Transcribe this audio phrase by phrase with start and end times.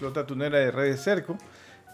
[0.00, 1.36] flota tunera de redes Cerco.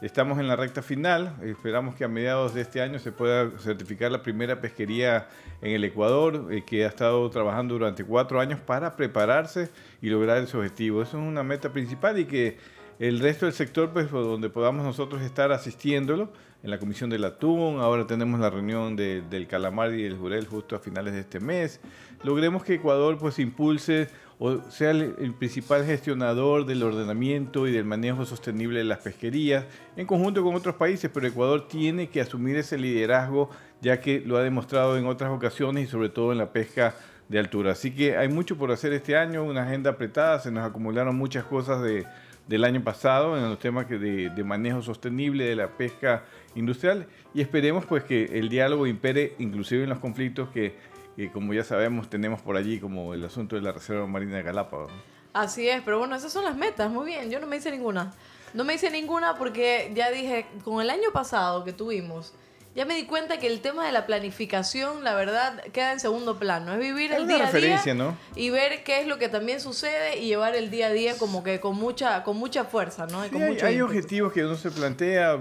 [0.00, 1.34] Estamos en la recta final.
[1.42, 5.26] Esperamos que a mediados de este año se pueda certificar la primera pesquería
[5.60, 10.38] en el Ecuador, eh, que ha estado trabajando durante cuatro años para prepararse y lograr
[10.38, 11.02] ese objetivo.
[11.02, 12.58] Eso es una meta principal y que
[13.00, 16.30] el resto del sector, pues donde podamos nosotros estar asistiéndolo,
[16.66, 20.74] en la Comisión del Atún, ahora tenemos la reunión del Calamar y del Jurel justo
[20.74, 21.80] a finales de este mes.
[22.24, 24.08] Logremos que Ecuador pues impulse
[24.40, 29.64] o sea el, principal gestionador del ordenamiento y del manejo sostenible de las pesquerías
[29.96, 33.48] en conjunto con otros países, pero Ecuador tiene que asumir ese liderazgo
[33.80, 36.96] ya que lo ha demostrado en otras ocasiones y sobre todo en la pesca
[37.28, 37.72] de altura.
[37.72, 41.44] Así que hay mucho por hacer este año, una agenda apretada, se nos acumularon muchas
[41.44, 42.04] cosas de,
[42.48, 46.24] del año pasado en los temas de manejo sostenible de la pesca
[46.56, 50.74] industrial y esperemos pues que el diálogo impere inclusive en los conflictos que
[51.16, 54.42] y como ya sabemos tenemos por allí como el asunto de la Reserva Marina de
[54.42, 54.92] Galápagos.
[55.32, 58.14] Así es, pero bueno, esas son las metas, muy bien, yo no me hice ninguna.
[58.54, 62.32] No me hice ninguna porque ya dije, con el año pasado que tuvimos,
[62.76, 66.38] ya me di cuenta que el tema de la planificación, la verdad, queda en segundo
[66.38, 66.74] plano.
[66.74, 68.16] Es vivir el día a día ¿no?
[68.34, 71.42] y ver qué es lo que también sucede y llevar el día a día como
[71.42, 73.22] que con mucha con mucha fuerza, ¿no?
[73.22, 75.38] hay, objetivos que uno se plantea.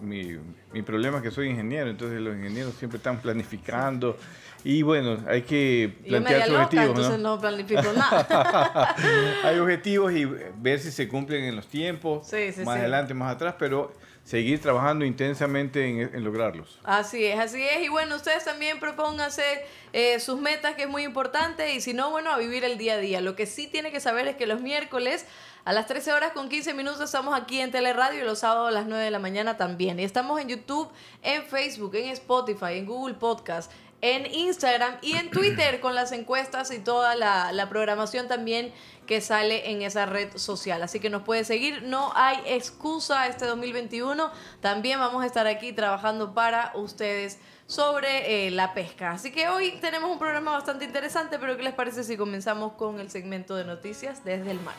[0.00, 0.38] mi,
[0.72, 4.16] mi problema es que soy ingeniero, entonces los ingenieros siempre están planificando.
[4.62, 6.88] Y bueno, hay que plantear objetivos.
[6.88, 8.94] Entonces no, planifico nada.
[9.44, 12.32] hay objetivos y ver si se cumplen en los tiempos,
[12.64, 13.92] más adelante, más atrás, pero
[14.26, 16.80] seguir trabajando intensamente en, lograrlos.
[16.82, 17.84] Así es, así es.
[17.84, 19.44] Y bueno, ustedes también propónganse
[19.92, 22.94] eh, sus metas, que es muy importante, y si no, bueno, a vivir el día
[22.94, 23.20] a día.
[23.20, 25.26] Lo que sí tiene que saber es que los miércoles
[25.64, 28.72] a las 13 horas con 15 minutos estamos aquí en Teleradio y los sábados a
[28.72, 30.00] las 9 de la mañana también.
[30.00, 30.88] Y estamos en YouTube,
[31.22, 36.70] en Facebook, en Spotify, en Google Podcast en Instagram y en Twitter con las encuestas
[36.70, 38.72] y toda la, programación también
[39.06, 40.82] que sale en esa red social.
[40.82, 44.30] Así que nos puede seguir, no hay excusa este 2021.
[44.60, 49.12] También vamos a estar aquí trabajando para ustedes sobre eh, la pesca.
[49.12, 53.00] Así que hoy tenemos un programa bastante interesante, pero ¿qué les parece si comenzamos con
[53.00, 54.74] el segmento de noticias desde el mar?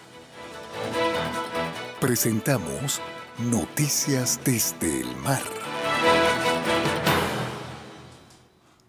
[1.99, 3.01] Presentamos
[3.39, 5.43] Noticias desde el mar.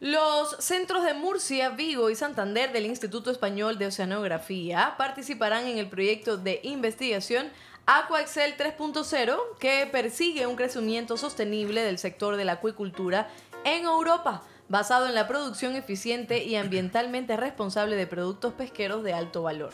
[0.00, 5.88] Los centros de Murcia, Vigo y Santander del Instituto Español de Oceanografía participarán en el
[5.88, 7.48] proyecto de investigación
[7.86, 13.28] AquaExcel 3.0 que persigue un crecimiento sostenible del sector de la acuicultura
[13.64, 19.42] en Europa, basado en la producción eficiente y ambientalmente responsable de productos pesqueros de alto
[19.42, 19.70] valor.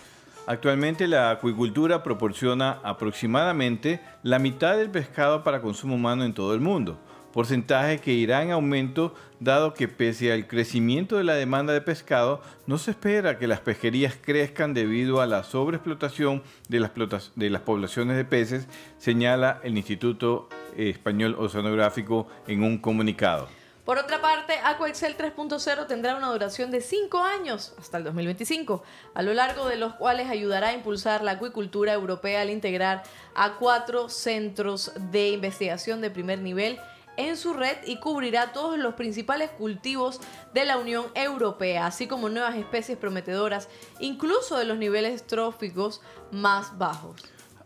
[0.46, 6.60] Actualmente la acuicultura proporciona aproximadamente la mitad del pescado para consumo humano en todo el
[6.60, 6.98] mundo
[7.34, 12.40] porcentaje que irá en aumento dado que pese al crecimiento de la demanda de pescado,
[12.68, 18.24] no se espera que las pesquerías crezcan debido a la sobreexplotación de las, poblaciones de
[18.24, 18.68] peces,
[18.98, 23.48] señala el Instituto Español Oceanográfico en un comunicado.
[23.84, 29.22] Por otra parte, AquaExcel 3.0 tendrá una duración de 5 años hasta el 2025, a
[29.22, 33.02] lo largo de los cuales ayudará a impulsar la acuicultura europea al integrar
[33.34, 36.78] a cuatro centros de investigación de primer nivel
[37.16, 40.20] en su red y cubrirá todos los principales cultivos
[40.52, 43.68] de la Unión Europea, así como nuevas especies prometedoras,
[44.00, 47.22] incluso de los niveles tróficos más bajos.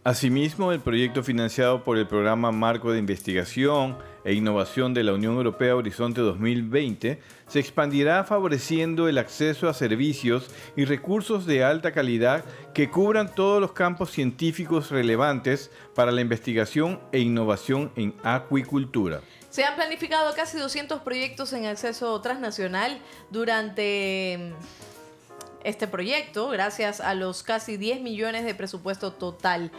[0.09, 5.35] Asimismo, el proyecto financiado por el Programa Marco de Investigación e Innovación de la Unión
[5.35, 12.45] Europea Horizonte 2020 se expandirá favoreciendo el acceso a servicios y recursos de alta calidad
[12.73, 19.21] que cubran todos los campos científicos relevantes para la investigación e innovación en acuicultura.
[19.51, 22.99] Se han planificado casi 200 proyectos en acceso transnacional
[23.31, 24.53] durante mm,
[25.65, 29.71] este proyecto, gracias a los casi 10 millones de presupuesto total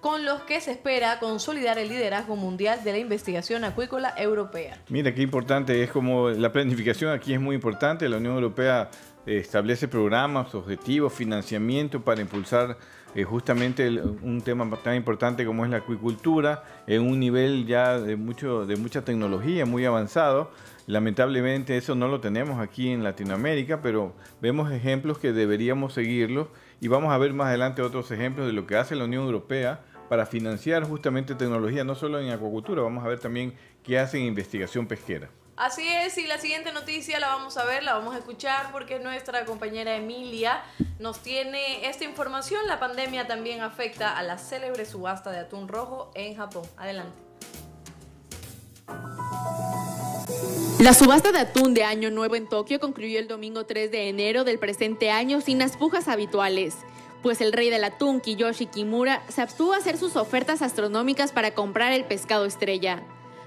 [0.00, 4.80] con los que se espera consolidar el liderazgo mundial de la investigación acuícola europea.
[4.88, 8.90] Mira, qué importante, es como la planificación aquí es muy importante, la Unión Europea
[9.26, 12.78] eh, establece programas, objetivos, financiamiento para impulsar
[13.16, 18.14] eh, justamente un tema tan importante como es la acuicultura en un nivel ya de,
[18.14, 20.50] mucho, de mucha tecnología, muy avanzado.
[20.86, 26.48] Lamentablemente eso no lo tenemos aquí en Latinoamérica, pero vemos ejemplos que deberíamos seguirlos
[26.78, 29.80] y vamos a ver más adelante otros ejemplos de lo que hace la Unión Europea
[30.10, 34.26] para financiar justamente tecnología, no solo en acuacultura, vamos a ver también qué hacen en
[34.26, 35.30] investigación pesquera.
[35.56, 38.98] Así es, y la siguiente noticia la vamos a ver, la vamos a escuchar porque
[38.98, 40.62] nuestra compañera Emilia
[40.98, 42.66] nos tiene esta información.
[42.66, 46.64] La pandemia también afecta a la célebre subasta de atún rojo en Japón.
[46.76, 47.16] Adelante.
[50.78, 54.44] La subasta de atún de Año Nuevo en Tokio concluyó el domingo 3 de enero
[54.44, 56.76] del presente año sin las pujas habituales.
[57.22, 61.54] pues el rey del atún, Kiyoshi Kimura, se abstuvo a hacer sus ofertas astronómicas para
[61.54, 63.02] comprar el pescado estrella.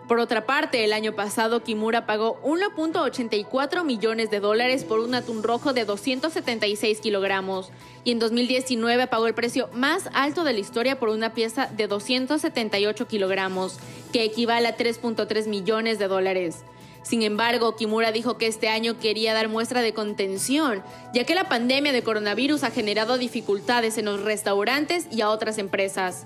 [0.09, 5.43] Por otra parte, el año pasado Kimura pagó 1.84 millones de dólares por un atún
[5.43, 7.69] rojo de 276 kilogramos
[8.03, 11.85] y en 2019 pagó el precio más alto de la historia por una pieza de
[11.85, 13.77] 278 kilogramos,
[14.11, 16.63] que equivale a 3.3 millones de dólares.
[17.03, 20.81] Sin embargo, Kimura dijo que este año quería dar muestra de contención,
[21.13, 25.59] ya que la pandemia de coronavirus ha generado dificultades en los restaurantes y a otras
[25.59, 26.25] empresas.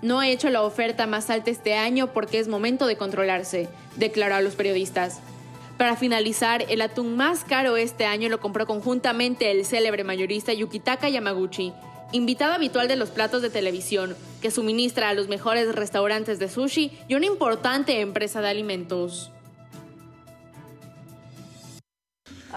[0.00, 4.36] No he hecho la oferta más alta este año porque es momento de controlarse, declaró
[4.36, 5.20] a los periodistas.
[5.76, 11.08] Para finalizar, el atún más caro este año lo compró conjuntamente el célebre mayorista Yukitaka
[11.08, 11.72] Yamaguchi,
[12.12, 16.98] invitado habitual de los platos de televisión, que suministra a los mejores restaurantes de sushi
[17.06, 19.32] y una importante empresa de alimentos.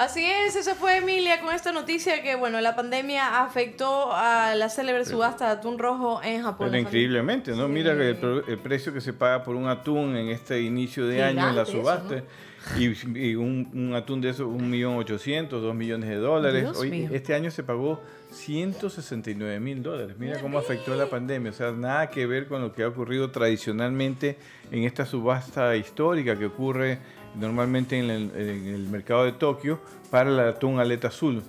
[0.01, 4.67] Así es, eso fue Emilia con esta noticia que, bueno, la pandemia afectó a la
[4.67, 6.69] célebre subasta de atún rojo en Japón.
[6.71, 7.67] Pero increíblemente, ¿no?
[7.67, 8.17] Mira el,
[8.47, 11.65] el, precio que se paga por un atún en este inicio de año en la
[11.65, 12.23] subasta.
[12.79, 16.69] Y, un, atún de eso, un millón ochocientos, dos millones de dólares.
[16.77, 18.01] Hoy, este año se pagó
[18.31, 20.15] 169 mil dólares.
[20.17, 21.51] Mira cómo afectó la pandemia.
[21.51, 24.37] O sea, nada que ver con lo que ha ocurrido tradicionalmente
[24.71, 26.97] en esta subasta histórica que ocurre
[27.35, 29.79] normalmente en el, mercado de Tokio
[30.09, 31.43] para el atún aleta azul.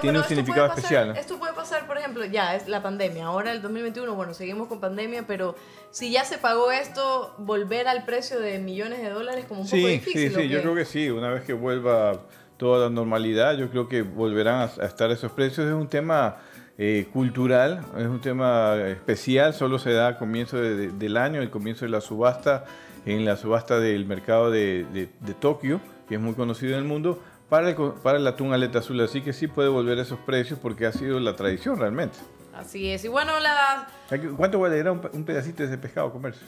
[0.00, 1.16] tiene un significado especial.
[1.16, 3.26] Esto puede pasar, por ejemplo, ya es la pandemia.
[3.26, 5.54] Ahora el 2021, bueno, seguimos con pandemia, pero
[5.90, 9.86] si ya se pagó esto, volver al precio de millones de dólares como un poco
[9.86, 10.32] difícil.
[10.32, 11.10] Sí, sí, yo creo que sí.
[11.10, 12.20] Una vez que vuelva
[12.56, 15.66] toda la normalidad, yo creo que volverán a, estar esos precios.
[15.66, 16.36] Es un tema
[16.78, 21.84] eh, cultural, es un tema especial, solo se da a comienzo del año, el comienzo
[21.84, 22.64] de la subasta
[23.04, 25.08] en la subasta del mercado de,
[25.40, 29.00] Tokio, que es muy conocido en el mundo, para el, para el atún aleta azul.
[29.00, 32.18] Así que sí puede volver a esos precios porque ha sido la tradición realmente.
[32.54, 33.04] Así es.
[33.04, 33.88] Y bueno, la...
[34.36, 36.44] ¿Cuánto vale un, un pedacito de ese pescado comerse?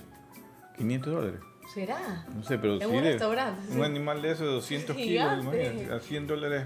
[0.78, 1.40] 500 dólares.
[1.72, 2.26] ¿Será?
[2.34, 3.76] No sé, pero en un restaurante.
[3.76, 5.46] Un animal de eso de 200 kilos,
[5.90, 6.64] a 100 dólares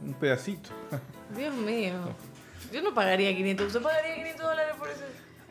[0.00, 0.70] un pedacito.
[1.36, 1.94] Dios mío.
[2.72, 3.66] Yo no pagaría 500.
[3.66, 5.04] ¿Usted pagaría 500 dólares por eso?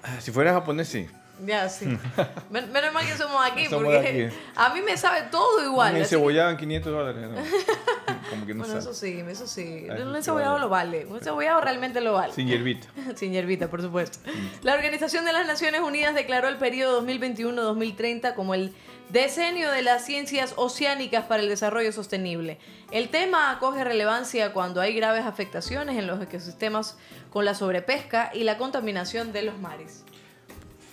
[0.04, 1.08] Ah, si fuera japonés, sí.
[1.45, 1.86] Ya, sí.
[2.50, 5.94] Menos mal que somos aquí, porque a mí me sabe todo igual.
[5.94, 7.25] Me cebollaban 500 dólares.
[8.30, 9.88] Como que no bueno, eso sí, eso sí.
[9.89, 11.06] Un encebollado lo vale.
[11.06, 12.34] Un encebollado realmente lo vale.
[12.34, 12.88] Sin hierbita.
[13.16, 14.19] Sin hierbita, por supuesto.
[14.63, 18.74] La Organización de las Naciones Unidas declaró el periodo 2021-2030 como el
[19.10, 22.57] decenio de las ciencias oceánicas para el desarrollo sostenible.
[22.92, 26.98] El tema acoge relevancia cuando hay graves afectaciones en los ecosistemas
[27.30, 30.04] con la sobrepesca y la contaminación de los mares.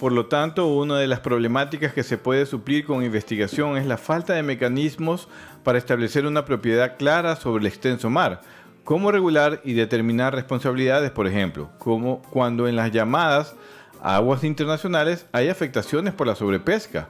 [0.05, 3.97] Por lo tanto, una de las problemáticas que se puede suplir con investigación es la
[3.97, 5.29] falta de mecanismos
[5.63, 8.43] para establecer una propiedad clara sobre el extenso mar.
[8.85, 13.57] Cómo regular y determinar responsabilidades, por ejemplo, como cuando en las llamadas
[14.03, 17.09] aguas internacionales hay afectaciones por la sobrepesca,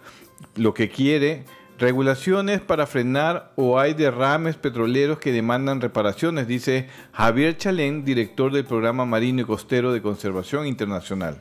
[0.54, 1.46] lo que quiere
[1.80, 8.64] regulaciones para frenar o hay derrames petroleros que demandan reparaciones, dice Javier Chalén, director del
[8.64, 11.40] Programa Marino y Costero de Conservación Internacional.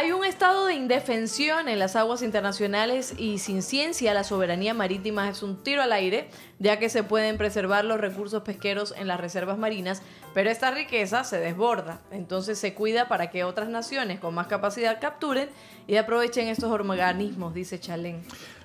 [0.00, 5.28] Hay un estado de indefensión en las aguas internacionales y sin ciencia la soberanía marítima
[5.28, 6.30] es un tiro al aire,
[6.60, 10.00] ya que se pueden preservar los recursos pesqueros en las reservas marinas,
[10.34, 12.00] pero esta riqueza se desborda.
[12.12, 15.48] Entonces se cuida para que otras naciones con más capacidad capturen
[15.88, 18.22] y aprovechen estos organismos, dice Chalén.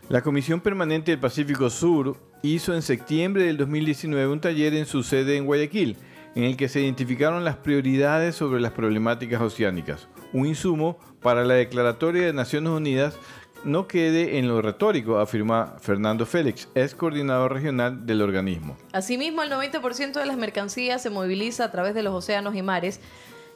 [0.09, 5.01] La Comisión Permanente del Pacífico Sur hizo en septiembre del 2019 un taller en su
[5.01, 5.97] sede en Guayaquil,
[6.35, 11.53] en el que se identificaron las prioridades sobre las problemáticas oceánicas un insumo para la
[11.53, 13.15] declaratoria de Naciones Unidas
[13.63, 18.75] no quede en lo retórico, afirma Fernando Félix, ex coordinador regional del organismo.
[18.91, 22.99] Asimismo, el 90% de las mercancías se moviliza a través de los océanos y mares,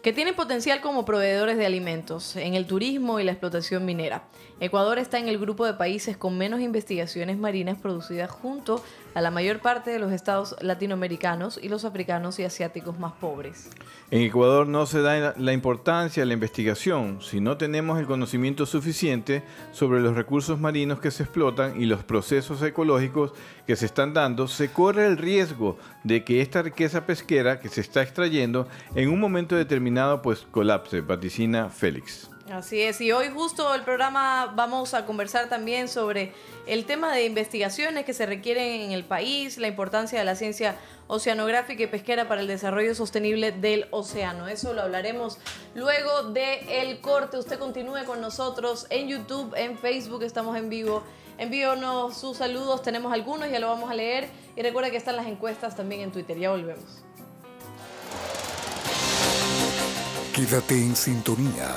[0.02, 4.24] que tienen potencial como proveedores de alimentos en el turismo y la explotación minera.
[4.60, 8.82] Ecuador está en el grupo de países con menos investigaciones marinas producidas junto
[9.14, 13.70] a la mayor parte de los estados latinoamericanos y los africanos y asiáticos más pobres.
[14.12, 18.66] En Ecuador no se da la importancia a la investigación si no tenemos el conocimiento
[18.66, 23.34] suficiente sobre los recursos marinos que se explotan y los procesos ecológicos
[23.66, 27.82] que se están dando, se corre el riesgo de que esta riqueza pesquera que se
[27.82, 32.30] está extrayendo en un momento determinado pues colapse, vaticina Félix.
[32.52, 36.32] Así es, y hoy justo el programa vamos a conversar también sobre
[36.66, 40.78] el tema de investigaciones que se requieren en el país, la importancia de la ciencia
[41.08, 44.48] oceanográfica y pesquera para el desarrollo sostenible del océano.
[44.48, 45.40] Eso lo hablaremos
[45.76, 47.38] luego del el corte.
[47.38, 51.04] Usted continúe con nosotros en YouTube, en Facebook, estamos en vivo.
[51.38, 54.30] Envíonos sus saludos, tenemos algunos, ya lo vamos a leer.
[54.56, 56.38] Y recuerda que están las encuestas también en Twitter.
[56.38, 57.04] Ya volvemos.
[60.34, 61.76] Quédate en sintonía.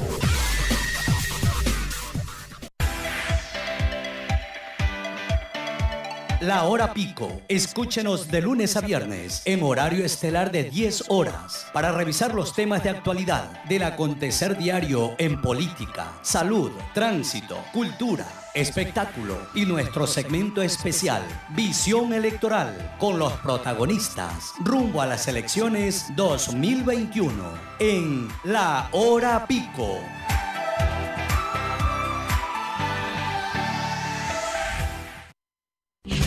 [6.40, 7.40] La hora pico.
[7.48, 12.82] Escúchenos de lunes a viernes en horario estelar de 10 horas para revisar los temas
[12.82, 21.22] de actualidad del acontecer diario en política, salud, tránsito, cultura, espectáculo y nuestro segmento especial
[21.50, 27.34] Visión Electoral con los protagonistas rumbo a las elecciones 2021
[27.80, 29.98] en La Hora Pico.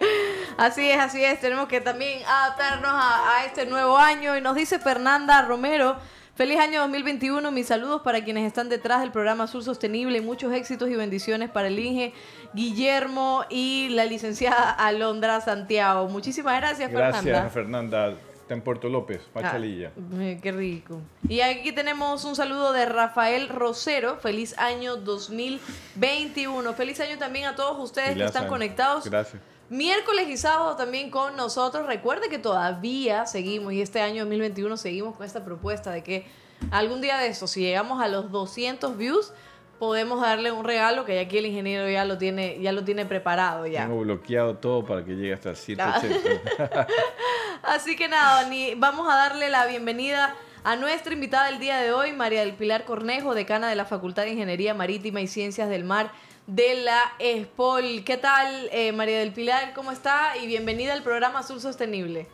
[0.57, 1.41] Así es, así es.
[1.41, 4.37] Tenemos que también adaptarnos a este nuevo año.
[4.37, 5.97] Y nos dice Fernanda Romero.
[6.37, 10.91] Feliz año 2021, mis saludos para quienes están detrás del programa Azul Sostenible, muchos éxitos
[10.91, 12.13] y bendiciones para el Inge
[12.55, 16.09] Guillermo y la licenciada Alondra Santiago.
[16.09, 17.23] Muchísimas gracias, Fernanda.
[17.23, 18.15] Gracias, Fernanda.
[18.35, 19.93] Está en Puerto López, Machalilla.
[19.97, 21.01] Ah, qué rico.
[21.29, 24.17] Y aquí tenemos un saludo de Rafael Rosero.
[24.17, 26.75] Feliz año 2021.
[26.75, 28.51] Feliz año también a todos ustedes Feliz que están año.
[28.51, 29.09] conectados.
[29.09, 29.41] Gracias.
[29.71, 31.87] Miércoles y sábado también con nosotros.
[31.87, 36.27] Recuerde que todavía seguimos y este año 2021 seguimos con esta propuesta de que
[36.71, 39.33] algún día de eso, si llegamos a los 200 views,
[39.79, 43.07] podemos darle un regalo que ya aquí el ingeniero ya lo tiene, ya lo tiene
[43.07, 43.87] preparado ya.
[43.87, 46.87] Tengo bloqueado todo para que llegue hasta el 780.
[47.63, 51.93] Así que nada, ni, vamos a darle la bienvenida a nuestra invitada del día de
[51.93, 55.85] hoy, María del Pilar Cornejo, decana de la Facultad de Ingeniería Marítima y Ciencias del
[55.85, 56.11] Mar
[56.47, 58.05] de la ESPOL.
[58.05, 59.73] ¿Qué tal, eh, María del Pilar?
[59.75, 60.37] ¿Cómo está?
[60.43, 62.27] Y bienvenida al programa Azul Sostenible.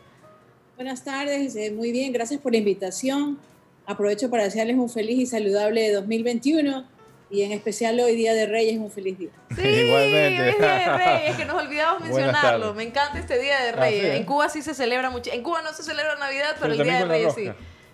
[0.75, 3.39] Buenas tardes, eh, muy bien, gracias por la invitación.
[3.85, 6.85] Aprovecho para desearles un feliz y saludable 2021
[7.29, 9.29] y en especial hoy Día de Reyes un feliz día.
[9.55, 10.41] Sí, Igualmente.
[10.43, 12.73] hoy es Día de Reyes, que nos olvidamos mencionarlo.
[12.73, 14.11] Me encanta este Día de Ah, Reyes.
[14.11, 14.17] ¿sí?
[14.17, 15.31] En Cuba sí se celebra mucho.
[15.31, 17.51] En Cuba no se celebra Navidad, pero, Pero el Día de Reyes sí.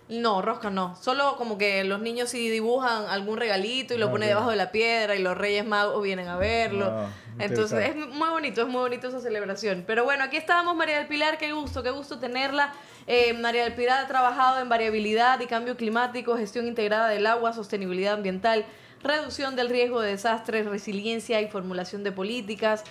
[0.08, 0.96] No, rosca no.
[0.96, 4.56] Solo como que los niños sí dibujan algún regalito y lo Ah, ponen debajo de
[4.56, 6.86] la piedra y los Reyes Magos vienen a verlo.
[6.90, 9.84] Ah, Entonces es muy bonito, es muy bonito esa celebración.
[9.86, 12.72] Pero bueno, aquí estábamos María del Pilar, qué gusto, qué gusto tenerla.
[13.06, 17.52] Eh, María del Pilar ha trabajado en variabilidad y cambio climático, gestión integrada del agua,
[17.52, 18.64] sostenibilidad ambiental,
[19.02, 22.82] reducción del riesgo de desastres, resiliencia y formulación de políticas.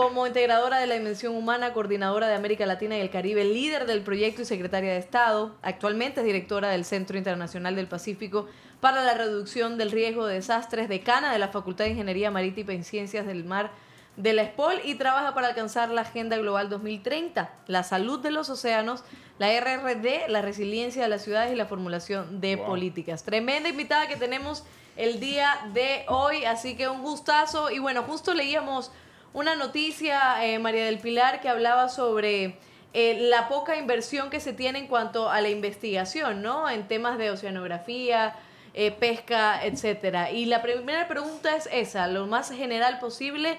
[0.00, 4.00] Como integradora de la dimensión humana, coordinadora de América Latina y el Caribe, líder del
[4.00, 8.48] proyecto y secretaria de Estado, actualmente es directora del Centro Internacional del Pacífico
[8.80, 12.82] para la Reducción del Riesgo de Desastres, decana de la Facultad de Ingeniería Marítima y
[12.82, 13.72] Ciencias del Mar
[14.16, 18.48] de la SPOL y trabaja para alcanzar la Agenda Global 2030, la salud de los
[18.48, 19.04] océanos,
[19.38, 22.64] la RRD, la resiliencia de las ciudades y la formulación de Wow.
[22.68, 23.22] políticas.
[23.22, 24.64] Tremenda invitada que tenemos
[24.96, 27.70] el día de hoy, así que un gustazo.
[27.70, 28.90] Y bueno, justo leíamos
[29.32, 32.58] una noticia, eh, María del Pilar, que hablaba sobre
[32.92, 36.68] eh, la poca inversión que se tiene en cuanto a la investigación, ¿no?
[36.68, 38.34] En temas de oceanografía,
[38.74, 40.32] eh, pesca, etcétera.
[40.32, 43.58] Y la primera pregunta es esa, lo más general posible.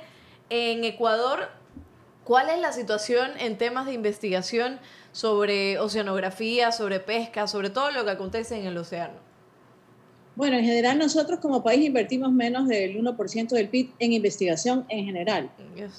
[0.49, 1.49] En Ecuador,
[2.25, 4.79] ¿cuál es la situación en temas de investigación
[5.13, 9.30] sobre oceanografía, sobre pesca, sobre todo lo que acontece en el océano?
[10.35, 15.05] Bueno, en general nosotros como país invertimos menos del 1% del PIB en investigación en
[15.05, 15.51] general.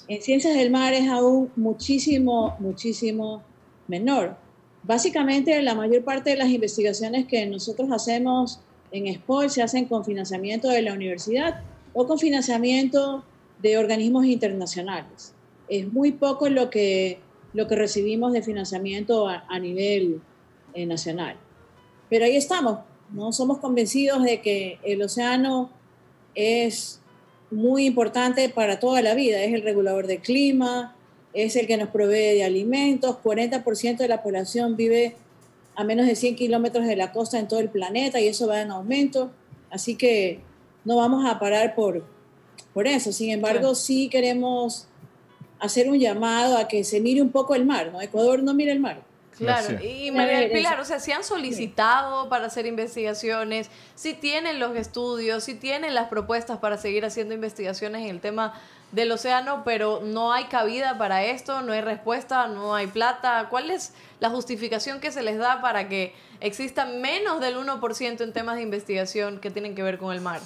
[0.07, 3.43] En ciencias del mar es aún muchísimo, muchísimo
[3.87, 4.35] menor.
[4.83, 8.59] Básicamente la mayor parte de las investigaciones que nosotros hacemos
[8.91, 11.61] en SPOL se hacen con financiamiento de la universidad
[11.93, 13.23] o con financiamiento
[13.61, 15.33] de organismos internacionales.
[15.69, 17.19] Es muy poco lo que,
[17.53, 20.21] lo que recibimos de financiamiento a, a nivel
[20.73, 21.37] eh, nacional.
[22.09, 22.79] Pero ahí estamos,
[23.11, 23.31] ¿no?
[23.31, 25.69] Somos convencidos de que el océano
[26.35, 26.99] es
[27.51, 30.95] muy importante para toda la vida, es el regulador del clima,
[31.33, 35.15] es el que nos provee de alimentos, 40% de la población vive
[35.75, 38.61] a menos de 100 kilómetros de la costa en todo el planeta y eso va
[38.61, 39.31] en aumento,
[39.71, 40.39] así que
[40.85, 42.05] no vamos a parar por,
[42.73, 43.11] por eso.
[43.11, 44.87] Sin embargo, sí queremos
[45.59, 48.01] hacer un llamado a que se mire un poco el mar, ¿no?
[48.01, 49.01] Ecuador no mira el mar.
[49.37, 54.59] Claro, y María del Pilar, o sea, si han solicitado para hacer investigaciones, si tienen
[54.59, 58.53] los estudios, si tienen las propuestas para seguir haciendo investigaciones en el tema
[58.91, 63.47] del océano, pero no hay cabida para esto, no hay respuesta, no hay plata.
[63.49, 68.33] ¿Cuál es la justificación que se les da para que exista menos del 1% en
[68.33, 70.41] temas de investigación que tienen que ver con el mar?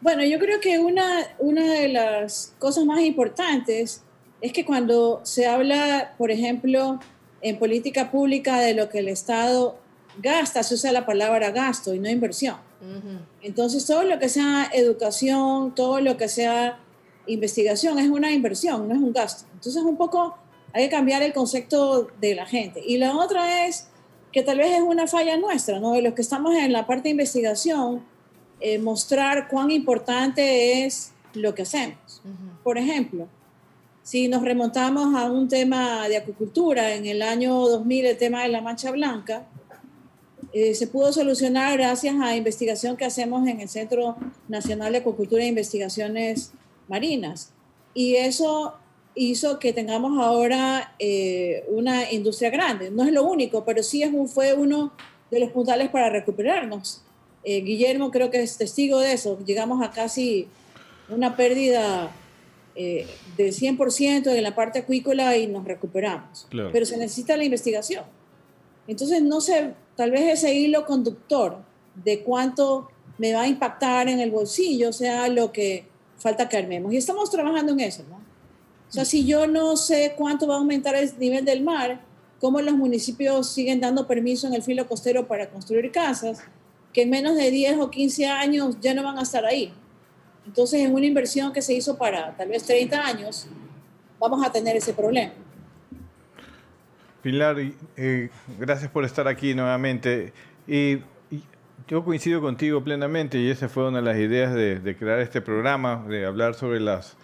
[0.00, 4.04] Bueno, yo creo que una, una de las cosas más importantes
[4.40, 7.00] es que cuando se habla, por ejemplo,
[7.44, 9.76] en política pública de lo que el Estado
[10.20, 12.56] gasta, se usa la palabra gasto y no inversión.
[13.42, 16.78] Entonces, todo lo que sea educación, todo lo que sea
[17.26, 19.44] investigación es una inversión, no es un gasto.
[19.52, 20.36] Entonces, un poco
[20.72, 22.82] hay que cambiar el concepto de la gente.
[22.84, 23.88] Y la otra es
[24.32, 25.92] que tal vez es una falla nuestra, ¿no?
[25.92, 28.04] De los que estamos en la parte de investigación,
[28.60, 32.22] eh, mostrar cuán importante es lo que hacemos.
[32.62, 33.28] Por ejemplo,
[34.04, 38.50] si nos remontamos a un tema de acuicultura, en el año 2000 el tema de
[38.50, 39.46] la mancha blanca,
[40.52, 45.42] eh, se pudo solucionar gracias a investigación que hacemos en el Centro Nacional de Acuicultura
[45.42, 46.52] e Investigaciones
[46.86, 47.52] Marinas.
[47.94, 48.74] Y eso
[49.14, 52.90] hizo que tengamos ahora eh, una industria grande.
[52.90, 54.92] No es lo único, pero sí es fue uno
[55.30, 57.02] de los puntales para recuperarnos.
[57.42, 59.38] Eh, Guillermo creo que es testigo de eso.
[59.46, 60.46] Llegamos a casi
[61.08, 62.10] una pérdida
[62.76, 63.06] eh,
[63.36, 66.46] del 100% en la parte acuícola y nos recuperamos.
[66.50, 68.04] Pero se necesita la investigación.
[68.86, 71.58] Entonces, no sé, tal vez ese hilo conductor
[71.94, 75.86] de cuánto me va a impactar en el bolsillo sea lo que
[76.18, 76.92] falta que armemos.
[76.92, 78.16] Y estamos trabajando en eso, ¿no?
[78.16, 82.00] O sea, si yo no sé cuánto va a aumentar el nivel del mar,
[82.40, 86.40] cómo los municipios siguen dando permiso en el filo costero para construir casas,
[86.92, 89.72] que en menos de 10 o 15 años ya no van a estar ahí.
[90.46, 93.46] Entonces, en una inversión que se hizo para tal vez 30 años,
[94.18, 95.32] vamos a tener ese problema.
[97.22, 97.56] Pilar,
[97.96, 98.28] eh,
[98.58, 100.32] gracias por estar aquí nuevamente.
[100.66, 100.98] Y,
[101.86, 106.02] yo coincido contigo plenamente y esa fue una de las ideas de, crear este programa,
[106.08, 107.16] de hablar sobre las,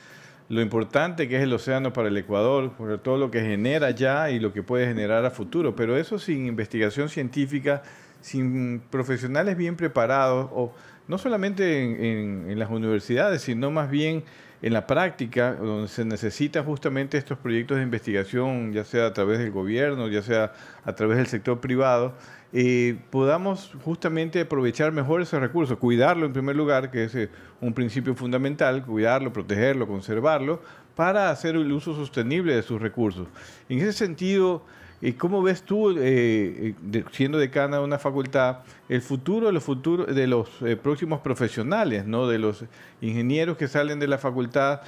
[0.51, 4.31] lo importante que es el océano para el Ecuador, sobre todo lo que genera ya
[4.31, 5.75] y lo que puede generar a futuro.
[5.75, 7.83] Pero eso sin investigación científica,
[8.21, 10.75] sin profesionales bien preparados o
[11.11, 14.23] no solamente en, las universidades, sino más bien
[14.63, 19.41] en la práctica, donde se necesitan justamente estos proyectos de investigación, ya sea a través
[19.41, 20.53] del gobierno, ya sea
[20.85, 22.15] a través del sector privado,
[22.53, 27.29] eh, podamos justamente aprovechar mejor esos recursos, cuidarlo en primer lugar, que es eh,
[27.61, 30.63] un principio fundamental, cuidarlo, protegerlo, conservarlo,
[30.95, 33.27] para hacer el uso sostenible de sus recursos.
[33.69, 34.65] En ese sentido,
[35.03, 40.15] ¿Y cómo ves tú, eh, eh, siendo decana de una facultad, el futuro, los futuros
[40.15, 42.29] de los eh, próximos profesionales, ¿no?
[42.29, 42.65] de los
[43.01, 44.83] ingenieros que salen de la facultad?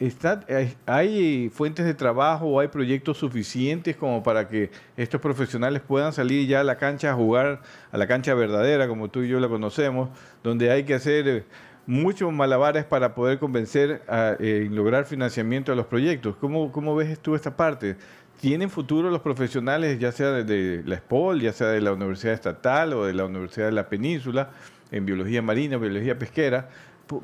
[0.00, 0.44] Está,
[0.86, 6.48] ¿Hay fuentes de trabajo o hay proyectos suficientes como para que estos profesionales puedan salir
[6.48, 9.48] ya a la cancha a jugar, a la cancha verdadera, como tú y yo la
[9.48, 10.08] conocemos,
[10.42, 11.44] donde hay que hacer
[11.86, 16.34] muchos malabares para poder convencer a lograr financiamiento de los proyectos?
[16.40, 17.96] ¿Cómo, ¿Cómo ves tú esta parte?
[18.42, 22.92] ¿Tienen futuro los profesionales, ya sea de la SPOL, ya sea de la Universidad Estatal
[22.92, 24.50] o de la Universidad de la Península,
[24.90, 26.68] en biología marina, biología pesquera?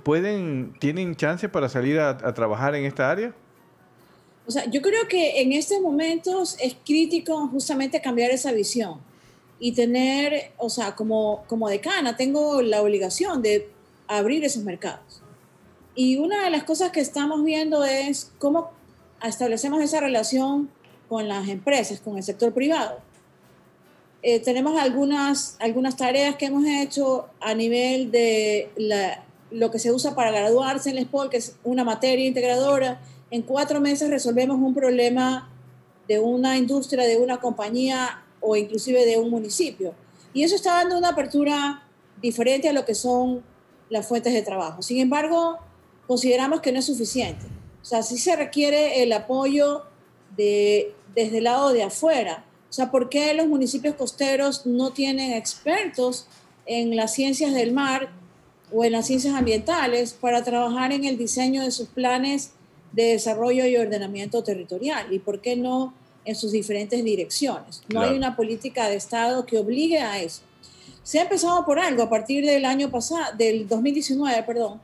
[0.05, 3.35] ¿Pueden, ¿Tienen chance para salir a, trabajar en esta área?
[4.47, 9.01] O sea, yo creo que en estos momentos es crítico justamente cambiar esa visión
[9.59, 13.69] y tener, o sea, como, como decana, tengo la obligación de
[14.07, 15.21] abrir esos mercados.
[15.97, 18.71] Y una de las cosas que estamos viendo es cómo
[19.21, 20.71] establecemos esa relación
[21.09, 22.99] con las empresas, con el sector privado.
[24.23, 28.71] Eh, tenemos algunas, algunas tareas que hemos hecho a nivel de
[29.51, 33.01] lo que se usa para graduarse en la SPOL, que es una materia integradora.
[33.31, 35.49] En cuatro meses resolvemos un problema
[36.09, 39.95] de una industria, de una compañía o inclusive de un municipio.
[40.33, 41.83] Y eso está dando una apertura
[42.21, 43.43] diferente a lo que son
[43.89, 44.83] las fuentes de trabajo.
[44.83, 45.59] Sin embargo,
[46.07, 47.47] consideramos que no es suficiente.
[47.81, 49.85] O sea, sí se requiere el apoyo
[50.37, 52.45] de, desde el lado de afuera.
[52.71, 56.27] O sea, ¿por qué los municipios costeros no tienen expertos
[56.67, 58.11] en las ciencias del mar
[58.73, 62.53] o en las ciencias ambientales para trabajar en el diseño de sus planes
[62.93, 65.13] de desarrollo y ordenamiento territorial?
[65.13, 67.83] ¿Y por qué no en sus diferentes direcciones?
[67.89, 70.43] No hay una política de Estado que obligue a eso.
[71.03, 74.81] Se ha empezado por algo a partir del año pasado, del 2019, perdón.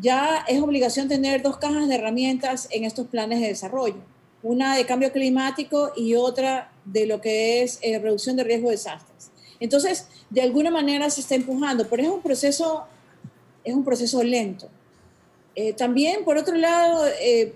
[0.00, 4.00] Ya es obligación tener dos cajas de herramientas en estos planes de desarrollo.
[4.42, 8.76] Una de cambio climático y otra de lo que es eh, reducción de riesgo de
[8.76, 9.30] desastres.
[9.60, 12.84] Entonces, de alguna manera se está empujando, pero es un proceso,
[13.62, 14.68] es un proceso lento.
[15.54, 17.54] Eh, también, por otro lado, eh,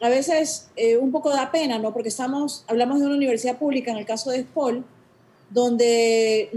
[0.00, 0.68] a veces
[1.00, 1.92] un poco da pena, ¿no?
[1.92, 4.84] Porque estamos, hablamos de una universidad pública, en el caso de SPOL,
[5.50, 6.50] donde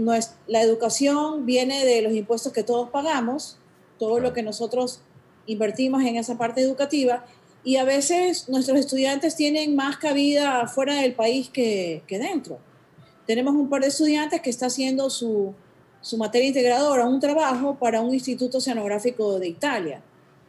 [0.46, 3.58] la educación viene de los impuestos que todos pagamos,
[3.98, 5.00] todo lo que nosotros
[5.46, 7.24] invertimos en esa parte educativa,
[7.66, 12.60] y a veces nuestros estudiantes tienen más cabida fuera del país que, dentro.
[13.26, 15.52] Tenemos un par de estudiantes que está haciendo su,
[16.00, 20.00] su materia integradora, un trabajo para un instituto oceanográfico de Italia,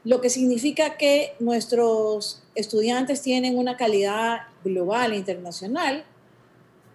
[0.04, 6.06] lo que significa que nuestros estudiantes tienen una calidad global e internacional,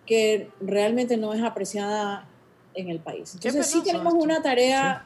[0.07, 2.29] que realmente no es apreciada
[2.75, 3.35] en el país.
[3.35, 5.05] Entonces sí tenemos una tarea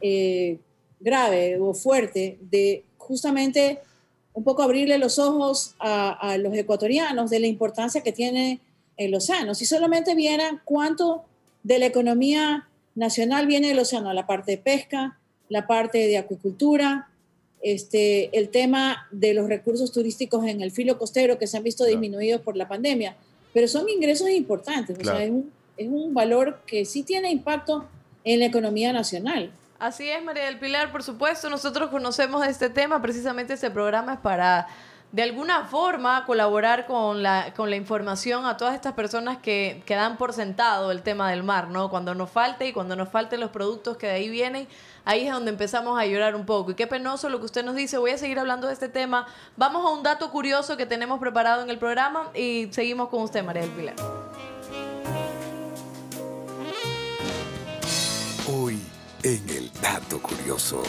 [0.00, 0.58] eh,
[1.00, 3.82] grave o fuerte de justamente
[4.34, 8.60] un poco abrirle los ojos a, los ecuatorianos de la importancia que tiene
[8.96, 9.54] el océano.
[9.54, 11.24] Si solamente vieran cuánto
[11.62, 15.18] de la economía nacional viene del océano, la parte de pesca,
[15.48, 17.08] la parte de acuicultura,
[17.62, 21.84] este, el tema de los recursos turísticos en el filo costero que se han visto
[21.84, 23.16] disminuidos por la pandemia
[23.52, 27.84] pero son ingresos importantes, o sea, es un, es un valor que sí tiene impacto
[28.24, 29.50] en la economía nacional.
[29.82, 34.20] Así es, María del Pilar, por supuesto, nosotros conocemos este tema, precisamente este programa es
[34.20, 34.68] para
[35.10, 39.96] de alguna forma colaborar con la, con la información a todas estas personas que, que,
[39.96, 41.90] dan por sentado el tema del mar, ¿no?
[41.90, 44.68] Cuando nos falte y cuando nos falten los productos que de ahí vienen,
[45.04, 46.70] ahí es donde empezamos a llorar un poco.
[46.70, 47.98] Y qué penoso lo que usted nos dice.
[47.98, 49.26] Voy a seguir hablando de este tema.
[49.56, 53.42] Vamos a un dato curioso que tenemos preparado en el programa y seguimos con usted,
[53.42, 53.96] María del Pilar.
[59.22, 60.82] En el dato curioso.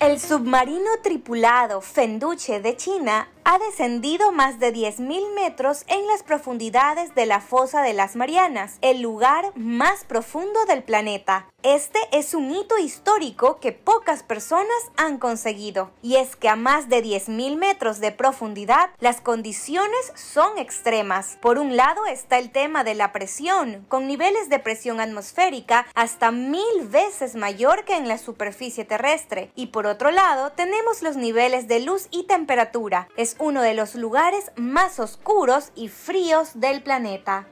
[0.00, 7.14] El submarino tripulado Fenduche de China ha descendido más de 10.000 metros en las profundidades
[7.14, 11.46] de la fosa de las Marianas, el lugar más profundo del planeta.
[11.62, 16.88] Este es un hito histórico que pocas personas han conseguido, y es que a más
[16.88, 21.36] de 10.000 metros de profundidad las condiciones son extremas.
[21.42, 26.30] Por un lado está el tema de la presión, con niveles de presión atmosférica hasta
[26.30, 31.68] mil veces mayor que en la superficie terrestre, y por otro lado tenemos los niveles
[31.68, 37.46] de luz y temperatura uno de los lugares más oscuros y fríos del planeta.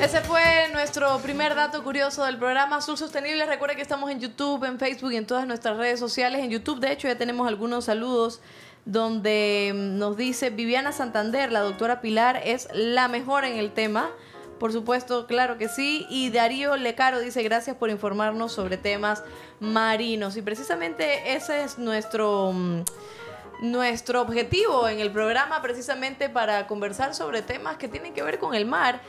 [0.00, 3.44] Ese fue nuestro primer dato curioso del programa Azul Sostenible.
[3.44, 6.42] Recuerda que estamos en YouTube, en Facebook y en todas nuestras redes sociales.
[6.42, 8.40] En YouTube, de hecho, ya tenemos algunos saludos
[8.86, 14.10] donde nos dice Viviana Santander, la doctora Pilar, es la mejor en el tema.
[14.60, 16.06] Por supuesto, claro que sí.
[16.10, 19.24] Y Darío Lecaro dice gracias por informarnos sobre temas
[19.58, 20.36] marinos.
[20.36, 22.52] Y precisamente ese es nuestro...
[22.52, 22.82] Mm,
[23.62, 28.54] nuestro objetivo en el programa precisamente para conversar sobre temas que tienen que ver con
[28.54, 29.02] el mar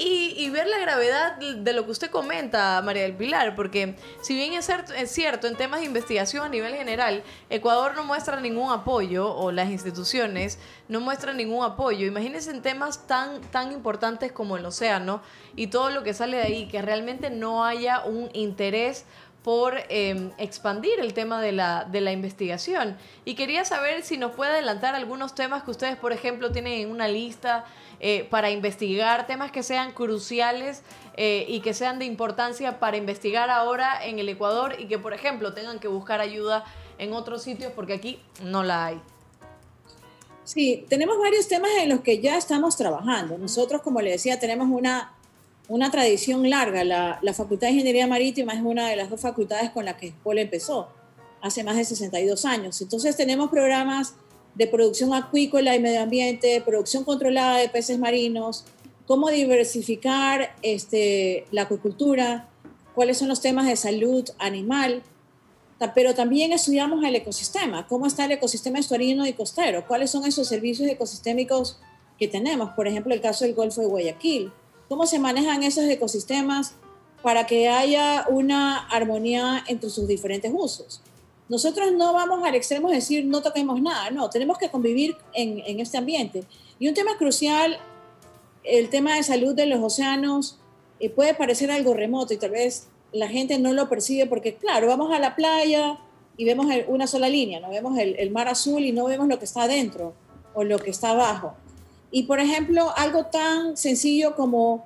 [0.00, 4.54] y, ver la gravedad de lo que usted comenta, María del Pilar, porque si bien
[4.54, 8.70] es cierto, es cierto, en temas de investigación a nivel general, Ecuador no muestra ningún
[8.70, 12.06] apoyo, o las instituciones no muestran ningún apoyo.
[12.06, 15.20] Imagínense en temas tan, tan importantes como el océano
[15.56, 19.04] y todo lo que sale de ahí, que realmente no haya un interés
[19.42, 22.96] por em, expandir el tema de la, de la investigación.
[23.24, 26.90] Y quería saber si nos puede adelantar algunos temas que ustedes, por ejemplo, tienen en
[26.90, 27.64] una lista
[28.00, 30.82] eh, para investigar temas que sean cruciales
[31.16, 35.14] eh, y que sean de importancia para investigar ahora en el Ecuador y que, por
[35.14, 36.64] ejemplo, tengan que buscar ayuda
[36.98, 39.00] en otros sitios porque aquí no la hay.
[40.44, 43.36] Sí, tenemos varios temas en los que ya estamos trabajando.
[43.36, 45.12] Nosotros, como le decía, tenemos una,
[45.66, 46.84] una tradición larga.
[46.84, 50.06] La, la Facultad de Ingeniería Marítima es una de las dos facultades con las que
[50.06, 50.88] Escuela empezó
[51.42, 52.80] hace más de 62 años.
[52.80, 54.14] Entonces tenemos programas
[54.58, 58.64] de producción acuícola y medio ambiente, producción controlada de peces marinos,
[59.06, 62.48] cómo diversificar este, la acuicultura,
[62.96, 65.04] cuáles son los temas de salud animal.
[65.94, 70.48] pero también estudiamos el ecosistema, cómo está el ecosistema estuarino y costero, cuáles son esos
[70.48, 71.78] servicios ecosistémicos
[72.18, 74.50] que tenemos, por ejemplo, el caso del Golfo de Guayaquil,
[74.88, 76.74] cómo se manejan esos ecosistemas
[77.22, 81.00] para que haya una armonía entre sus diferentes usos.
[81.48, 85.80] Nosotros no vamos al extremo de decir no toquemos nada, no, tenemos que convivir en,
[85.80, 86.44] este ambiente.
[86.78, 87.78] Y un tema crucial,
[88.64, 90.58] el tema de salud de los océanos,
[91.00, 94.86] eh, puede parecer algo remoto y tal vez la gente no lo percibe porque, claro,
[94.86, 95.98] vamos a la playa
[96.36, 99.38] y vemos una sola línea, no vemos el, el mar azul y no vemos lo
[99.38, 100.14] que está adentro
[100.54, 101.54] o lo que está abajo.
[102.10, 104.84] Y, por ejemplo, algo tan sencillo como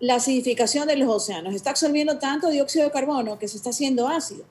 [0.00, 1.54] la acidificación de los océanos.
[1.54, 4.44] Está absorbiendo tanto dióxido de carbono que se está haciendo ácido.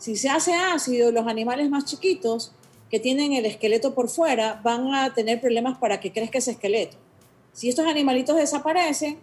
[0.00, 2.52] Si se hace ácido, los animales más chiquitos
[2.90, 6.96] que tienen el esqueleto por fuera van a tener problemas para que crezca ese esqueleto.
[7.52, 9.18] Si estos animalitos desaparecen,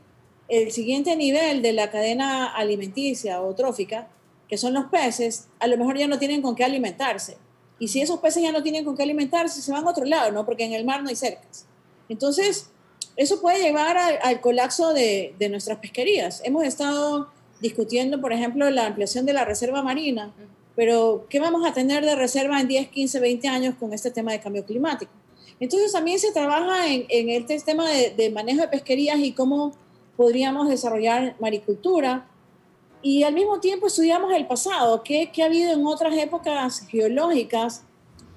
[0.47, 4.07] el siguiente nivel de la cadena alimenticia o trófica,
[4.47, 7.37] que son los peces, a lo mejor ya no tienen con qué alimentarse.
[7.79, 10.31] Y si esos peces ya no tienen con qué alimentarse, se van a otro lado,
[10.31, 10.45] ¿no?
[10.45, 11.65] Porque en el mar no hay cercas.
[12.07, 12.69] Entonces,
[13.15, 16.43] eso puede llevar al, colapso de nuestras pesquerías.
[16.45, 17.29] Hemos estado
[17.61, 20.33] discutiendo, por ejemplo, la ampliación de la reserva marina,
[20.77, 24.31] pero ¿qué vamos a tener de reserva en 10, 15, 20 años con este tema
[24.31, 25.11] de cambio climático?
[25.59, 29.73] Entonces también se trabaja en, en este tema de, de manejo de pesquerías y cómo
[30.15, 32.27] podríamos desarrollar maricultura.
[33.01, 37.81] Y al mismo tiempo estudiamos el pasado, qué, qué ha habido en otras épocas geológicas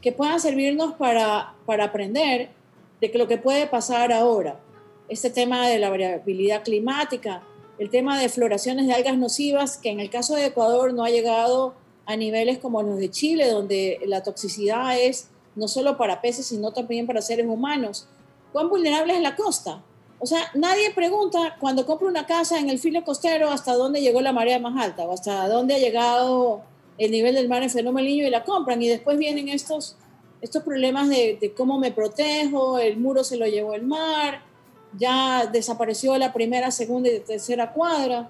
[0.01, 2.49] que puedan servirnos para, para aprender
[3.03, 4.59] de que lo que puede pasar ahora.
[5.11, 7.43] Este tema de la variabilidad climática,
[7.79, 11.11] el tema de floraciones de algas nocivas, que en el caso de Ecuador no ha
[11.11, 11.75] llegado
[12.11, 16.73] a niveles como los de Chile, donde la toxicidad es no solo para peces, sino
[16.73, 18.09] también para seres humanos.
[18.53, 19.83] ¿Cuán vulnerable es la costa?
[20.19, 24.21] O sea, nadie pregunta cuando compra una casa en el filo costero hasta dónde llegó
[24.21, 26.63] la marea más alta o hasta dónde ha llegado
[26.99, 28.83] el nivel del mar en fenómeno niño y la compran.
[28.83, 29.97] Y después vienen estos,
[30.41, 34.43] estos problemas de, de cómo me protejo, el muro se lo llevó el mar,
[34.99, 38.29] ya desapareció la primera, segunda y tercera cuadra.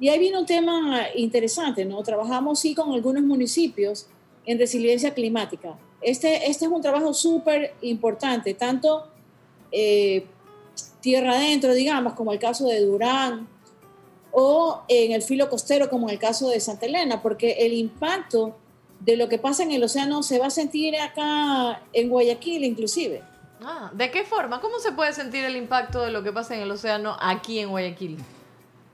[0.00, 2.02] Y ahí viene un tema interesante, ¿no?
[2.02, 4.06] Trabajamos sí con algunos municipios
[4.46, 5.76] en resiliencia climática.
[6.00, 9.06] Este, este es un trabajo súper importante, tanto
[9.72, 10.24] eh,
[11.00, 13.48] tierra adentro, digamos, como el caso de Durán,
[14.30, 18.56] o en el filo costero, como el caso de Santa Elena, porque el impacto
[19.00, 23.22] de lo que pasa en el océano se va a sentir acá en Guayaquil, inclusive.
[23.62, 24.60] Ah, ¿De qué forma?
[24.60, 27.70] ¿Cómo se puede sentir el impacto de lo que pasa en el océano aquí en
[27.70, 28.18] Guayaquil?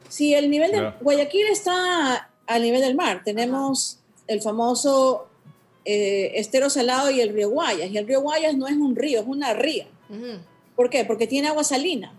[0.08, 0.96] Si el nivel de Ya.
[1.00, 5.26] Guayaquil está al nivel del mar, tenemos el famoso
[5.84, 7.90] eh, estero salado y el río Guayas.
[7.90, 9.86] Y el río Guayas no es un río, es una ría.
[10.76, 11.04] ¿Por qué?
[11.04, 12.12] Porque tiene agua salina.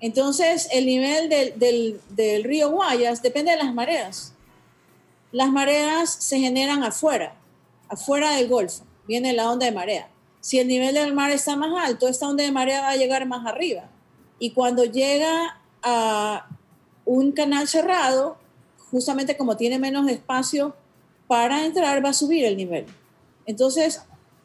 [0.00, 4.32] Entonces, el nivel del, del- del río Guayas depende de las mareas.
[5.32, 7.34] Las mareas se generan afuera,
[7.88, 8.84] afuera del Golfo.
[9.06, 10.08] Viene la onda de marea.
[10.40, 13.26] Si el nivel del mar está más alto, esta onda de marea va a llegar
[13.26, 13.88] más arriba.
[14.38, 16.48] Y cuando llega a
[17.08, 18.36] un canal cerrado,
[18.90, 20.74] justamente como tiene menos espacio
[21.26, 22.84] para entrar, va a subir el nivel.
[23.46, 24.02] Entonces,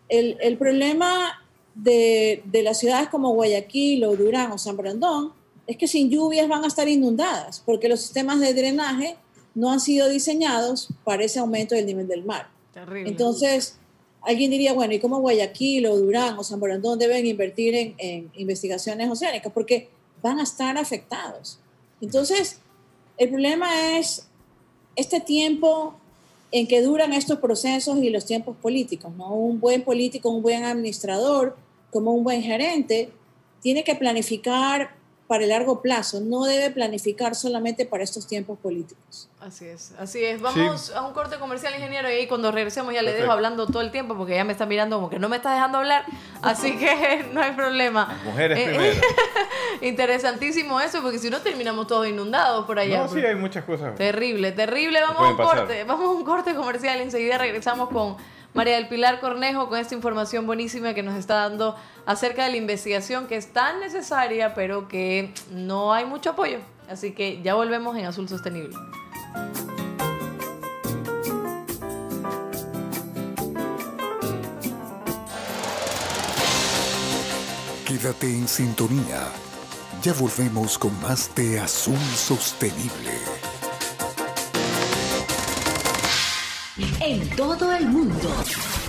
[0.08, 1.42] el, el problema
[1.76, 5.34] de, de las ciudades como Guayaquil o Durán o San Brandón
[5.68, 9.18] es que sin lluvias van a estar inundadas, porque los sistemas de drenaje
[9.56, 12.50] no han sido diseñados para ese aumento del nivel del mar.
[12.74, 13.10] Terrible.
[13.10, 13.78] Entonces,
[14.22, 18.32] alguien diría, bueno, ¿y cómo Guayaquil o Durán o San Borondón deben invertir en, en
[18.36, 19.52] investigaciones oceánicas?
[19.52, 19.90] Porque
[20.22, 21.60] van a estar afectados.
[22.04, 22.60] Entonces,
[23.18, 24.28] el problema es
[24.96, 25.96] este tiempo
[26.52, 29.34] en que duran estos procesos y los tiempos políticos, ¿no?
[29.34, 31.56] Un buen político, un buen administrador,
[31.92, 33.12] como un buen gerente,
[33.62, 34.92] tiene que planificar
[35.26, 39.30] para el largo plazo, no debe planificar solamente para estos tiempos políticos.
[39.40, 40.42] Así es, así es.
[40.42, 43.82] Vamos a un corte comercial, ingeniero, y ahí cuando regresemos ya le dejo hablando todo
[43.82, 46.06] el tiempo porque ya me está mirando como que no me está dejando hablar,
[46.42, 48.22] así que no hay problema.
[48.26, 49.02] Mujeres Eh, primero.
[49.84, 53.00] Interesantísimo eso, porque si no terminamos todos inundados por allá.
[53.00, 53.96] No, sí, hay muchas cosas.
[53.96, 55.02] Terrible, terrible.
[55.02, 55.58] Vamos a un pasar.
[55.58, 57.02] corte, vamos a un corte comercial.
[57.02, 58.16] Enseguida regresamos con
[58.54, 62.58] María del Pilar Cornejo con esta información buenísima que nos está dando acerca de la
[62.58, 66.60] investigación que es tan necesaria, pero que no hay mucho apoyo.
[66.90, 68.78] Así que ya volvemos en Azul Sostenible.
[77.86, 79.28] Quédate en sintonía.
[80.04, 83.14] Ya volvemos con más de Azul Sostenible.
[87.00, 88.30] En todo el mundo.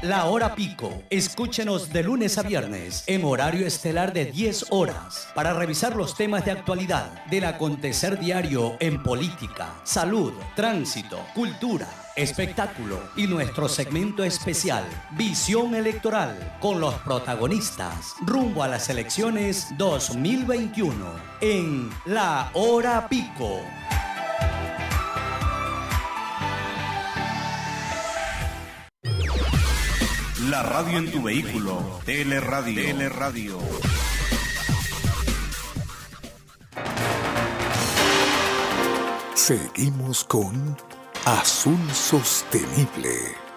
[0.01, 1.03] La hora pico.
[1.09, 6.45] Escúchenos de lunes a viernes en horario estelar de 10 horas para revisar los temas
[6.45, 14.85] de actualidad del acontecer diario en política, salud, tránsito, cultura, espectáculo y nuestro segmento especial
[15.17, 20.95] Visión Electoral con los protagonistas rumbo a las elecciones 2021
[21.41, 23.59] en La Hora Pico.
[30.49, 32.01] La radio en tu vehículo.
[32.05, 32.81] Teleradio.
[32.81, 33.59] Teleradio.
[39.35, 40.75] Seguimos con
[41.25, 43.48] Azul Sostenible.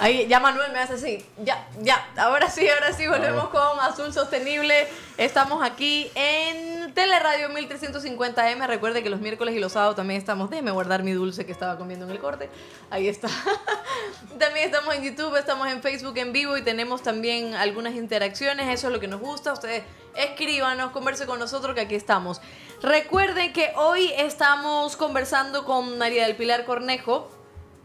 [0.00, 1.22] Ahí ya Manuel me hace así.
[1.44, 2.08] Ya, ya.
[2.16, 4.88] Ahora sí, ahora sí, volvemos con Azul Sostenible.
[5.18, 8.66] Estamos aquí en Teleradio 1350M.
[8.66, 10.48] Recuerde que los miércoles y los sábados también estamos.
[10.48, 12.48] Déjeme guardar mi dulce que estaba comiendo en el corte.
[12.88, 13.28] Ahí está.
[14.38, 18.68] también estamos en YouTube, estamos en Facebook en vivo y tenemos también algunas interacciones.
[18.68, 19.52] Eso es lo que nos gusta.
[19.52, 19.82] Ustedes
[20.16, 22.40] escríbanos, converse con nosotros que aquí estamos.
[22.80, 27.30] Recuerden que hoy estamos conversando con María del Pilar Cornejo.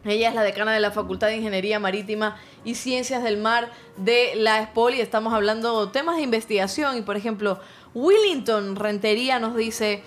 [0.05, 4.33] Ella es la decana de la Facultad de Ingeniería Marítima y Ciencias del Mar de
[4.35, 6.95] la ESPOL y estamos hablando temas de investigación.
[6.97, 7.59] Y por ejemplo,
[7.95, 10.03] Willington Rentería nos dice,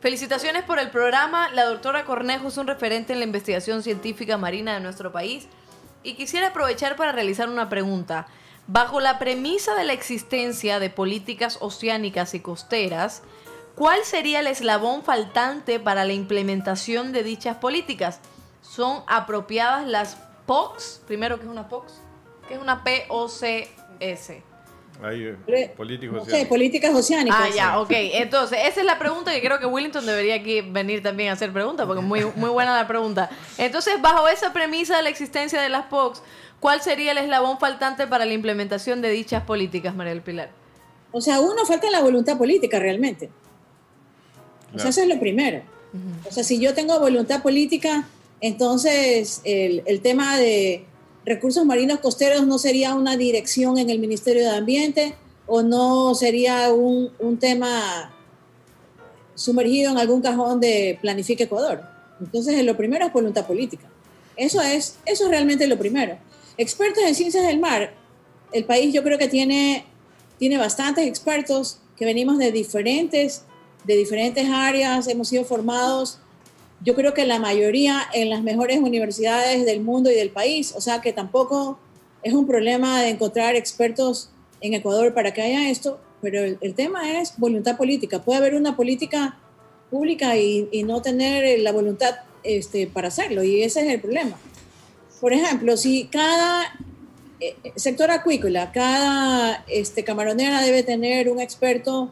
[0.00, 1.50] felicitaciones por el programa.
[1.50, 5.48] La doctora Cornejo es un referente en la investigación científica marina de nuestro país.
[6.04, 8.28] Y quisiera aprovechar para realizar una pregunta.
[8.68, 13.22] Bajo la premisa de la existencia de políticas oceánicas y costeras,
[13.74, 18.20] ¿cuál sería el eslabón faltante para la implementación de dichas políticas?
[18.74, 21.02] ¿Son apropiadas las POCs?
[21.06, 21.92] Primero, ¿qué es una POCs?
[22.48, 23.42] ¿Qué es una POCS?
[25.02, 27.38] Hay eh, políticos No sé, políticas oceánicas.
[27.38, 27.90] Ah, ya, ok.
[27.90, 31.52] Entonces, esa es la pregunta que creo que Willington debería aquí venir también a hacer
[31.52, 33.28] pregunta, porque es muy, muy buena la pregunta.
[33.58, 36.22] Entonces, bajo esa premisa de la existencia de las POCs,
[36.58, 40.48] ¿cuál sería el eslabón faltante para la implementación de dichas políticas, María del Pilar?
[41.10, 43.28] O sea, uno falta la voluntad política realmente.
[44.74, 45.60] O sea, eso es lo primero.
[46.26, 48.06] O sea, si yo tengo voluntad política,
[48.42, 50.84] entonces el, tema de
[51.24, 55.14] recursos marinos costeros no sería una dirección en el Ministerio de Ambiente
[55.46, 58.12] o no sería un, un tema
[59.36, 61.82] sumergido en algún cajón de Planifica Ecuador.
[62.20, 63.88] Entonces, lo primero es voluntad política.
[64.36, 66.18] Eso es, eso es realmente lo primero.
[66.56, 67.94] Expertos en ciencias del mar,
[68.52, 69.84] el país yo creo que tiene,
[70.38, 73.42] tiene bastantes expertos que venimos de diferentes,
[73.84, 76.18] de diferentes áreas, hemos sido formados,
[76.84, 80.80] yo creo que la mayoría en las mejores universidades del mundo y del país, o
[80.80, 81.78] sea que tampoco
[82.22, 86.74] es un problema de encontrar expertos en Ecuador para que haya esto, pero el, el
[86.74, 88.22] tema es voluntad política.
[88.22, 89.38] Puede haber una política
[89.90, 92.14] pública y, y no tener la voluntad
[92.44, 94.38] este, para hacerlo, y ese es el problema.
[95.20, 96.64] Por ejemplo, si cada
[97.38, 102.10] eh, sector acuícola, cada este, camaronera debe tener un experto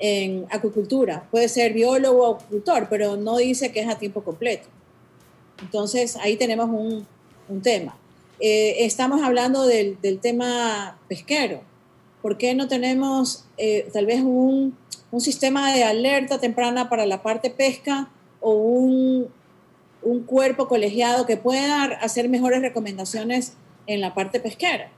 [0.00, 4.66] en acuicultura, puede ser biólogo o acuicultor, pero no dice que es a tiempo completo.
[5.62, 7.06] Entonces ahí tenemos un,
[7.48, 7.96] un tema.
[8.40, 11.60] Eh, estamos hablando del, del, tema pesquero.
[12.22, 14.74] ¿Por qué no tenemos eh, tal vez un,
[15.10, 18.08] un, sistema de alerta temprana para la parte pesca
[18.40, 19.28] o un,
[20.02, 23.52] un cuerpo colegiado que pueda hacer mejores recomendaciones
[23.86, 24.90] en la parte pesquera?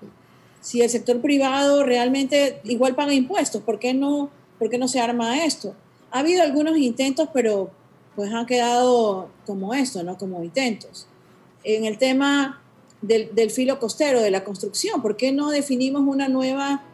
[0.61, 4.31] Si el sector privado realmente igual paga impuestos, ¿por qué no,
[4.63, 5.75] por qué no se arma esto?
[6.13, 7.73] Ha habido algunos intentos, pero
[8.15, 10.17] pues han quedado como esto, ¿no?
[10.17, 11.09] Como intentos.
[11.65, 12.63] En el tema
[13.01, 15.03] del, del, filo costero, de la construcción.
[15.03, 16.85] ¿Por qué no definimos una nueva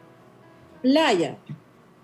[0.81, 1.37] playa?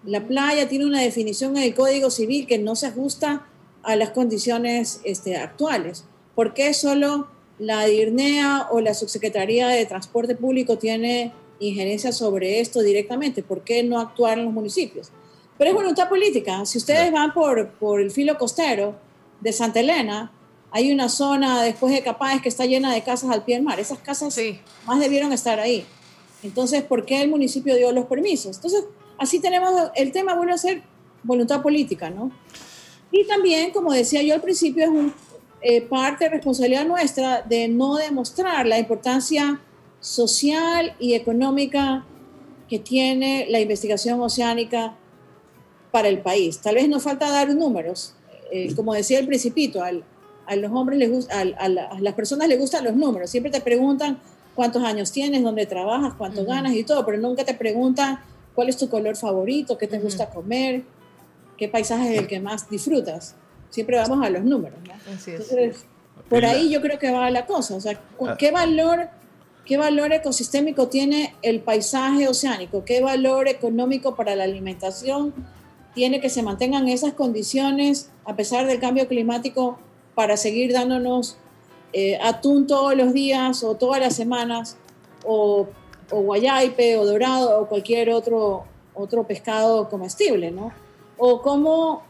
[0.04, 3.46] La playa tiene una definición en el Código Civil que no se ajusta
[3.84, 6.04] a las condiciones este, actuales.
[6.34, 12.82] ¿Por qué solo la DIRNEA o la Subsecretaría de Transporte Público tiene injerencia sobre esto
[12.82, 13.42] directamente?
[13.42, 15.10] ¿Por qué no actuar en los municipios?
[15.58, 16.64] Pero es voluntad política.
[16.66, 18.96] Si ustedes van por, por el filo costero
[19.40, 20.32] de Santa Elena,
[20.70, 23.78] hay una zona después de Capáez que está llena de casas al pie del mar.
[23.78, 24.58] Esas casas sí.
[24.86, 25.86] más debieron estar ahí.
[26.42, 28.56] Entonces, ¿por qué el municipio dio los permisos?
[28.56, 28.84] Entonces,
[29.16, 30.82] así tenemos el tema, vuelve a ser
[31.22, 32.32] voluntad política, ¿no?
[33.12, 35.14] Y también, como decía yo al principio, es un,
[35.66, 39.60] eh, parte de responsabilidad nuestra de no demostrar la importancia
[40.00, 42.04] social y económica
[42.68, 44.94] que tiene la investigación oceánica
[45.94, 46.58] para el país.
[46.58, 48.14] Tal vez nos falta dar números.
[48.50, 50.02] Eh, como decía el principito, al,
[50.44, 53.30] a los hombres les gusta, a, a, a, las personas les gustan los números.
[53.30, 54.18] Siempre te preguntan
[54.56, 58.18] cuántos años tienes, dónde trabajas, cuánto ganas y todo, pero nunca te preguntan
[58.56, 60.82] cuál es tu color favorito, qué te gusta comer,
[61.56, 63.36] qué paisaje es el que más disfrutas.
[63.70, 64.94] Siempre vamos a los números, ¿no?
[65.26, 65.84] Entonces,
[66.28, 67.76] por ahí yo creo que va la cosa.
[67.76, 68.34] O sea, Ah.
[68.36, 69.10] ¿qué valor,
[69.64, 72.84] ¿qué valor ecosistémico tiene el paisaje oceánico?
[72.84, 75.32] ¿Qué valor económico para la alimentación
[75.94, 79.78] tiene que se mantengan esas condiciones a pesar del cambio climático
[80.14, 81.36] para seguir dándonos
[81.92, 84.76] eh, atún todos los días o todas las semanas
[85.24, 85.68] o,
[86.10, 88.64] o guayaipe o dorado o cualquier otro,
[88.94, 90.72] otro pescado comestible, ¿no?
[91.16, 92.02] O cómo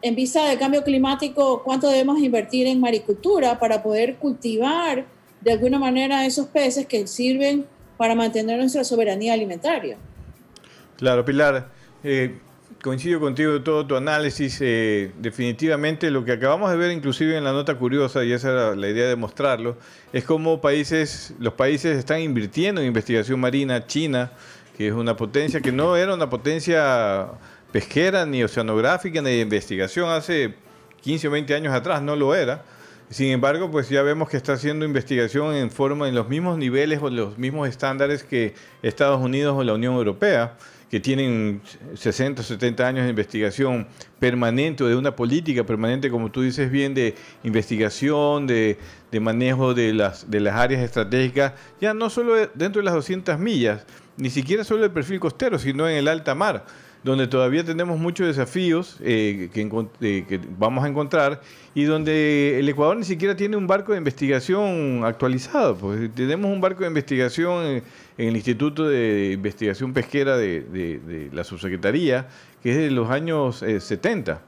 [0.00, 5.04] en vista del cambio climático, cuánto debemos invertir en maricultura para poder cultivar
[5.40, 7.66] de alguna manera esos peces que sirven
[7.96, 9.96] para mantener nuestra soberanía alimentaria.
[10.96, 11.68] Claro, Pilar,
[12.04, 12.38] eh,
[12.82, 14.58] coincido contigo en todo tu análisis.
[14.60, 18.76] eh, definitivamente lo que acabamos de ver, inclusive en la nota curiosa, y esa era
[18.76, 19.76] la idea de mostrarlo,
[20.12, 23.86] es cómo países, los países están invirtiendo en investigación marina.
[23.86, 24.32] China,
[24.76, 27.28] que es una potencia que no era una potencia
[27.72, 30.54] pesquera, ni oceanográfica, ni de investigación hace
[31.02, 32.64] 15 o 20 años atrás, no lo era.
[33.10, 37.00] Sin embargo, pues ya vemos que está haciendo investigación en forma en los mismos niveles
[37.02, 40.58] o los mismos estándares que Estados Unidos o la Unión Europea,
[40.90, 41.60] que tienen
[41.94, 43.86] 60 o 70 años de investigación
[44.18, 47.14] permanente o de una política permanente, como tú dices bien, de
[47.44, 48.78] investigación, de,
[49.10, 53.38] de manejo de las, de las áreas estratégicas, ya no solo dentro de las 200
[53.38, 53.84] millas,
[54.16, 56.64] ni siquiera solo el perfil costero, sino en el alta mar
[57.04, 59.60] donde todavía tenemos muchos desafíos eh, que,
[60.00, 61.40] eh, que vamos a encontrar
[61.74, 65.76] y donde el Ecuador ni siquiera tiene un barco de investigación actualizado.
[65.76, 67.82] Pues tenemos un barco de investigación en,
[68.18, 72.28] en el Instituto de Investigación Pesquera de, de- de la Subsecretaría,
[72.62, 74.42] que es de los años eh, 70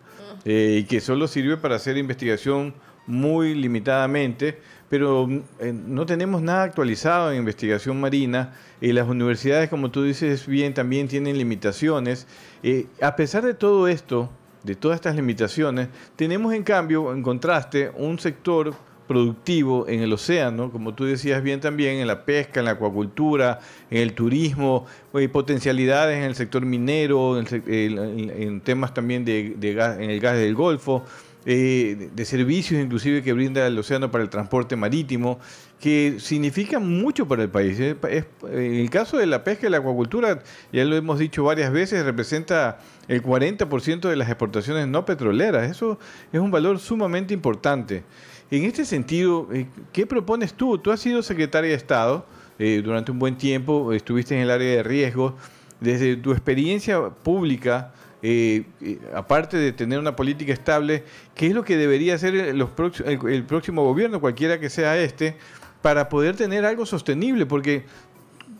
[0.44, 2.74] eh, y que solo sirve para hacer investigación
[3.07, 4.59] muy limitadamente,
[4.91, 5.26] pero
[5.61, 10.74] eh, no tenemos nada actualizado en investigación marina y las universidades, como tú dices bien,
[10.74, 12.26] también tienen limitaciones.
[12.62, 14.28] Eh, a pesar de todo esto,
[14.64, 18.74] de todas estas limitaciones, tenemos en cambio, en contraste, un sector
[19.07, 23.59] productivo en el océano, como tú decías bien también, en la pesca, en la acuacultura,
[23.91, 29.55] en el turismo, hay potencialidades en el sector minero, en, el en temas también de,
[29.57, 31.05] de gas- en el gas del Golfo,
[31.47, 35.38] eh, de- servicios inclusive que brinda el océano para el transporte marítimo,
[35.80, 37.78] que significan mucho para el país.
[37.80, 40.41] Es- en el caso de la pesca y la acuacultura,
[40.72, 42.78] ya lo hemos dicho varias veces, representa
[43.09, 45.70] el 40% de las exportaciones no petroleras.
[45.70, 45.99] Eso
[46.32, 48.05] es un valor sumamente importante.
[48.51, 50.76] En este sentido, eh, ¿qué propones tú?
[50.78, 52.26] Tú has sido secretaria de Estado
[52.59, 55.32] eh, durante un buen tiempo, estuviste en el área de riesgos.
[55.80, 61.04] Desde tu experiencia pública, eh, eh, aparte de tener una política estable,
[61.34, 62.70] ¿qué es lo que debería hacer los
[63.04, 65.36] el- el próximo gobierno, cualquiera que sea este,
[65.82, 67.46] para poder tener algo sostenible?
[67.46, 67.84] Porque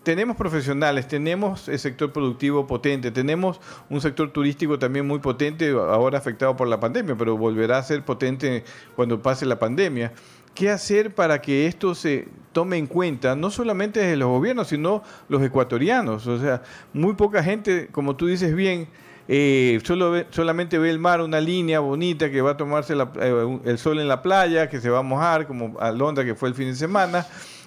[0.03, 6.17] tenemos profesionales, tenemos el sector productivo potente, tenemos un sector turístico también muy potente, ahora
[6.17, 8.65] afectado por la pandemia, pero volverá a ser potente
[8.97, 10.13] cuando pase la pandemia.
[10.55, 15.03] ¿Qué hacer para que esto se tome en cuenta, no solamente desde los gobiernos, sino
[15.29, 16.27] los ecuatorianos?
[16.27, 16.63] O sea,
[16.95, 18.89] muy poca gente, como tú dices bien,
[19.33, 23.13] eh, solo ve- solamente ve el mar, una línea bonita que va a tomarse la-
[23.21, 26.35] eh, el sol en la playa, que se va a mojar, como a Londra que
[26.35, 27.25] fue el fin de semana,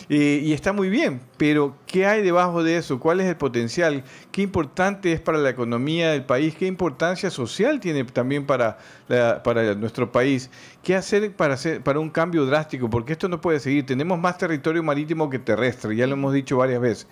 [0.10, 3.00] eh, y está muy bien, pero ¿qué hay debajo de eso?
[3.00, 4.04] ¿Cuál es el potencial?
[4.34, 6.54] ¿Qué importante es para la economía del país?
[6.54, 10.50] ¿Qué importancia social tiene también para, la- para nuestro país?
[10.84, 12.90] ¿Qué hacer para, hacer para un cambio drástico?
[12.90, 13.86] Porque esto no puede seguir.
[13.86, 17.08] Tenemos más territorio marítimo que terrestre, ya lo hemos dicho varias veces.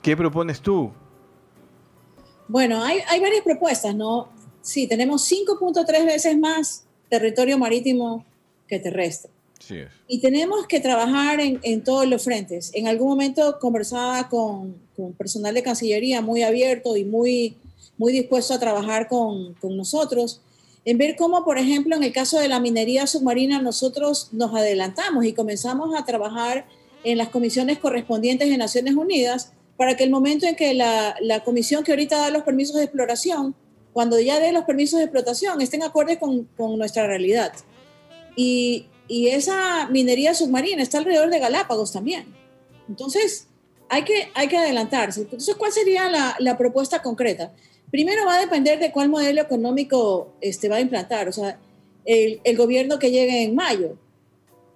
[0.00, 0.92] ¿Qué propones tú?
[2.48, 4.28] Bueno, hay, hay varias propuestas, ¿no?
[4.62, 8.24] Sí, tenemos 5.3 veces más territorio marítimo
[8.66, 9.30] que terrestre.
[9.60, 9.88] Sí es.
[10.06, 12.70] Y tenemos que trabajar en, en todos los frentes.
[12.74, 17.56] En algún momento conversaba con, con personal de Cancillería muy abierto y muy,
[17.98, 20.40] muy dispuesto a trabajar con, con nosotros,
[20.84, 25.24] en ver cómo, por ejemplo, en el caso de la minería submarina, nosotros nos adelantamos
[25.26, 26.66] y comenzamos a trabajar
[27.04, 31.44] en las comisiones correspondientes de Naciones Unidas para que el momento en que la, la
[31.44, 33.54] comisión que ahorita da los permisos de exploración,
[33.92, 37.52] cuando ya dé los permisos de explotación, estén acordes con, con nuestra realidad.
[38.36, 42.26] Y, y esa minería submarina está alrededor de Galápagos también.
[42.88, 43.46] Entonces,
[43.88, 45.22] hay que, hay que adelantarse.
[45.22, 47.52] Entonces, ¿cuál sería la, la propuesta concreta?
[47.90, 51.58] Primero va a depender de cuál modelo económico este, va a implantar, o sea,
[52.04, 53.96] el, el gobierno que llegue en mayo.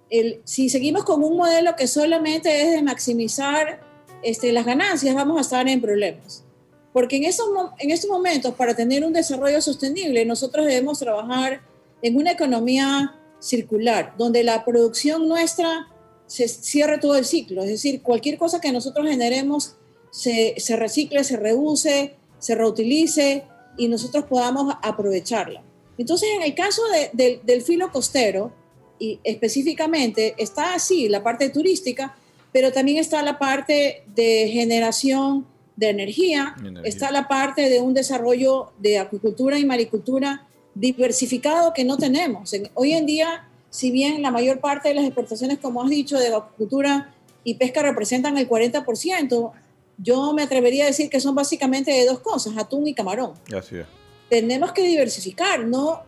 [0.09, 3.92] El, si seguimos con un modelo que solamente es de maximizar
[4.23, 6.43] este, las ganancias, vamos a estar en problemas.
[6.91, 11.61] Porque en estos, mo- en estos momentos, para tener un desarrollo sostenible, nosotros debemos trabajar
[12.01, 15.87] en una economía circular, donde la producción nuestra
[16.27, 17.63] se cierre todo el ciclo.
[17.63, 19.75] Es decir, cualquier cosa que nosotros generemos
[20.11, 23.43] se, se recicle, se reuse, se reutilice
[23.77, 25.63] y nosotros podamos aprovecharla.
[25.97, 28.51] Entonces, en el caso de- del- del filo costero,
[28.99, 32.15] y específicamente, está así la parte turística,
[32.53, 35.45] pero también está la parte de generación
[35.75, 36.81] de energía, Energía.
[36.87, 42.53] está la parte de un desarrollo de acuicultura y maricultura diversificado que no tenemos.
[42.53, 46.19] En- hoy en día, si bien la mayor parte de las exportaciones, como has dicho,
[46.19, 49.51] de acuicultura y pesca representan el 40%,
[49.97, 53.77] yo me atrevería a decir que son básicamente de dos cosas, atún y camarón Así
[53.77, 53.85] es.
[54.29, 56.01] tenemos que diversificar, no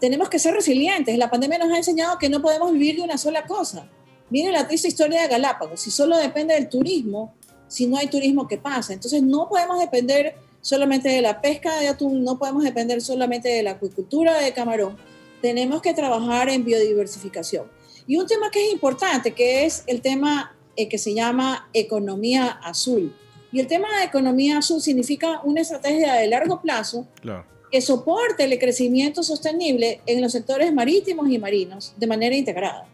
[0.00, 1.16] tenemos que ser resilientes.
[1.18, 3.88] La pandemia nos ha enseñado que no podemos vivir de una sola cosa.
[4.30, 5.80] Miren la triste historia de Galápagos.
[5.80, 7.34] Si solo depende del turismo,
[7.68, 8.92] si no hay turismo, ¿qué pasa?
[8.92, 13.62] Entonces no podemos depender solamente de la pesca de atún, no podemos depender solamente de
[13.62, 14.96] la acuicultura de camarón.
[15.42, 17.66] Tenemos que trabajar en biodiversificación.
[18.06, 22.46] Y un tema que es importante, que es el tema eh, que se llama economía
[22.62, 23.14] azul.
[23.52, 27.44] Y el tema de economía azul significa una estrategia de largo plazo Claro.
[27.70, 32.86] que soporte el crecimiento sostenible en los sectores marítimos y marinos de manera integrada.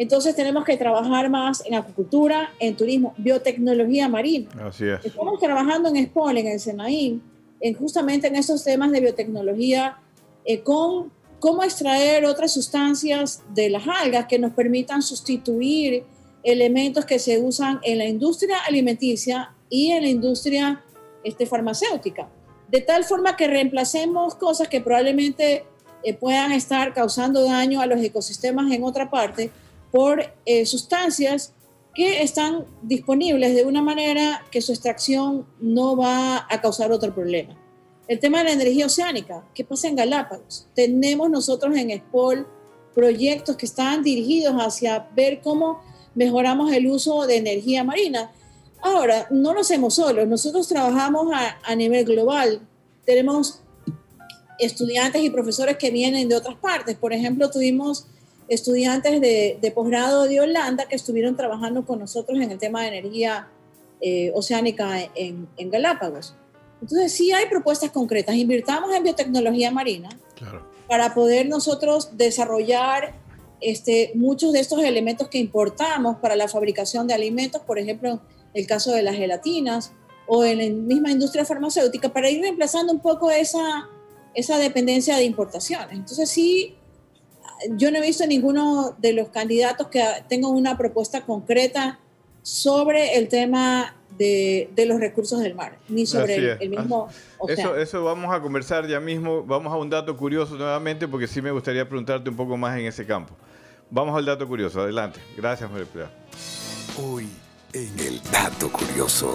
[0.00, 4.48] Entonces tenemos que trabajar más en acuicultura, en turismo, biotecnología marina.
[4.66, 5.04] Así es.
[5.04, 7.20] Estamos trabajando en SPOL, en el SENAIM,
[7.60, 9.98] en justamente en esos temas de biotecnología,
[10.46, 16.04] eh, con cómo extraer otras sustancias de las algas que nos permitan sustituir
[16.44, 20.82] elementos que se usan en la industria alimenticia y en la industria
[21.24, 22.26] este, farmacéutica.
[22.68, 25.66] De tal forma que reemplacemos cosas que probablemente
[26.02, 29.50] eh, puedan estar causando daño a los ecosistemas en otra parte
[29.90, 31.52] por eh, sustancias
[31.94, 37.56] que están disponibles de una manera que su extracción no va a causar otro problema.
[38.06, 40.66] El tema de la energía oceánica, ¿qué pasa en Galápagos?
[40.74, 42.46] Tenemos nosotros en SPOL
[42.94, 45.80] proyectos que están dirigidos hacia ver cómo
[46.14, 48.32] mejoramos el uso de energía marina.
[48.82, 52.60] Ahora, no lo hacemos solos, nosotros trabajamos a, a nivel global.
[53.04, 53.60] Tenemos
[54.58, 56.96] estudiantes y profesores que vienen de otras partes.
[56.96, 58.06] Por ejemplo, tuvimos
[58.50, 62.88] estudiantes de, de posgrado de Holanda que estuvieron trabajando con nosotros en el tema de
[62.88, 63.48] energía
[64.00, 66.34] eh, oceánica en, en Galápagos.
[66.82, 68.34] Entonces, sí hay propuestas concretas.
[68.34, 70.08] Invirtamos en biotecnología marina
[70.88, 73.14] para poder nosotros desarrollar
[73.60, 78.20] este, muchos de estos elementos que importamos para la fabricación de alimentos, por ejemplo,
[78.54, 79.92] el caso de las gelatinas
[80.26, 83.88] o en la misma industria farmacéutica, para ir reemplazando un poco esa,
[84.34, 85.92] esa dependencia de importaciones.
[85.92, 86.74] Entonces, sí,
[87.70, 91.98] yo no he visto ninguno de los candidatos que tenga una propuesta concreta
[92.42, 97.76] sobre el tema de, de los recursos del mar, ni sobre el, mismo Eso, océano.
[97.76, 99.42] eso vamos a conversar ya mismo.
[99.44, 102.86] Vamos a un dato curioso nuevamente porque sí me gustaría preguntarte un poco más en
[102.86, 103.34] ese campo.
[103.90, 104.80] Vamos al dato curioso.
[104.80, 105.20] Adelante.
[105.36, 106.10] Gracias, María Pilar.
[107.02, 107.28] Hoy
[107.72, 109.32] en el dato curioso.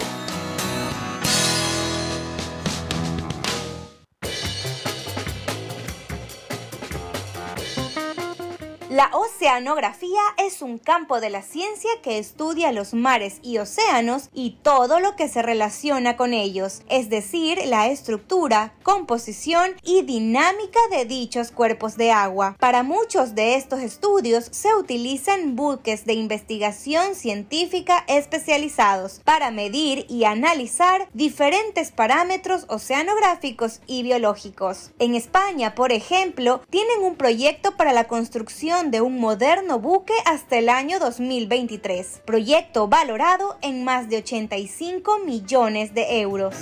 [8.96, 14.52] La oceanografía es un campo de la ciencia que estudia los mares y océanos y
[14.62, 21.04] todo lo que se relaciona con ellos, es decir, la estructura, composición y dinámica de
[21.04, 22.56] dichos cuerpos de agua.
[22.58, 30.24] Para muchos de estos estudios se utilizan buques de investigación científica especializados para medir y
[30.24, 34.92] analizar diferentes parámetros oceanográficos y biológicos.
[34.98, 40.58] En España, por ejemplo, tienen un proyecto para la construcción de un moderno buque hasta
[40.58, 46.54] el año 2023, proyecto valorado en más de 85 millones de euros.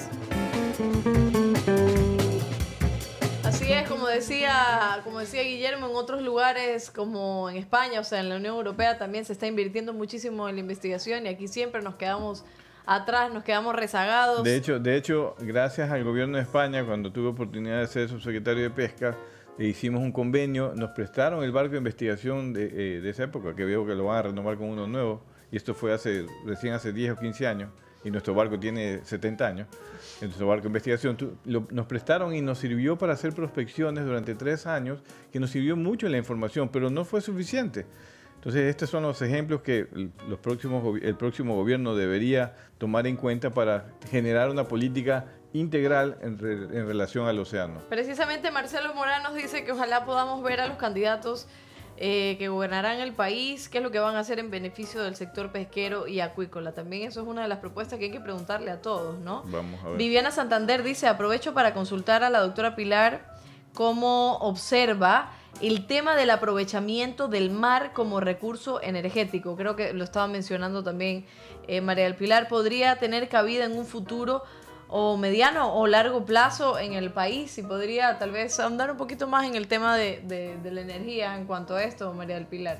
[3.44, 8.20] Así es, como decía, como decía Guillermo, en otros lugares como en España, o sea,
[8.20, 11.82] en la Unión Europea también se está invirtiendo muchísimo en la investigación y aquí siempre
[11.82, 12.44] nos quedamos
[12.86, 14.42] atrás, nos quedamos rezagados.
[14.44, 18.62] De hecho, de hecho, gracias al gobierno de España, cuando tuve oportunidad de ser subsecretario
[18.62, 19.16] de Pesca,
[19.58, 22.64] e hicimos un convenio, nos prestaron el barco de investigación de,
[22.96, 25.56] eh, de esa época, que veo que lo van a renovar con uno nuevo, y
[25.56, 27.70] esto fue hace recién hace 10 o 15 años,
[28.04, 29.68] y nuestro barco tiene 70 años,
[30.20, 35.02] nuestro barco de investigación, nos prestaron y nos sirvió para hacer prospecciones durante tres años,
[35.32, 37.86] que nos sirvió mucho en la información, pero no fue suficiente.
[38.36, 39.86] Entonces, estos son los ejemplos que
[40.28, 45.24] los próximos, el próximo gobierno debería tomar en cuenta para generar una política
[45.54, 47.80] integral en, re- en relación al océano.
[47.88, 51.46] Precisamente Marcelo Morán nos dice que ojalá podamos ver a los candidatos
[51.96, 55.14] eh, que gobernarán el país, qué es lo que van a hacer en beneficio del
[55.14, 56.72] sector pesquero y acuícola.
[56.72, 59.44] También eso es una de las propuestas que hay que preguntarle a todos, ¿no?
[59.46, 59.96] Vamos a ver.
[59.96, 63.32] Viviana Santander dice, aprovecho para consultar a la doctora Pilar
[63.74, 65.32] cómo observa
[65.62, 69.54] el tema del aprovechamiento del mar como recurso energético.
[69.54, 71.26] Creo que lo estaba mencionando también
[71.68, 72.48] eh, María del Pilar.
[72.48, 74.42] ¿Podría tener cabida en un futuro
[74.88, 77.58] o mediano o largo plazo en el país?
[77.58, 80.20] Y podría tal vez andar un poquito más en el tema de,
[80.62, 82.78] de la energía en cuanto a esto, María del Pilar.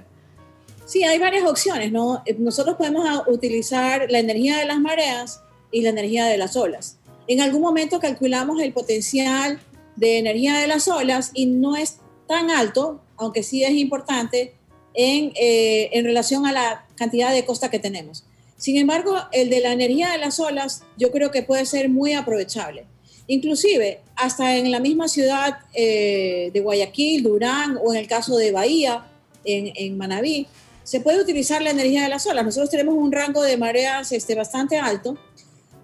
[0.86, 2.22] Sí, hay varias opciones, ¿no?
[2.26, 5.40] Eh, nosotros podemos utilizar la energía de las mareas
[5.70, 6.98] y la energía de las olas.
[7.26, 9.60] En algún momento calculamos el potencial
[9.96, 14.54] de energía de las olas y no es tan alto, aunque sí es importante,
[14.92, 18.24] en, eh, en relación a la cantidad de costa que tenemos.
[18.64, 22.14] Sin embargo, el de la energía de las olas yo creo que puede ser muy
[22.14, 22.86] aprovechable.
[23.26, 28.52] Inclusive, hasta en la misma ciudad eh, de Guayaquil, Durán o en el caso de
[28.52, 29.04] Bahía,
[29.44, 30.46] en, Manabí,
[30.82, 32.42] se puede utilizar la energía de las olas.
[32.42, 35.18] Nosotros tenemos un rango de mareas este, bastante alto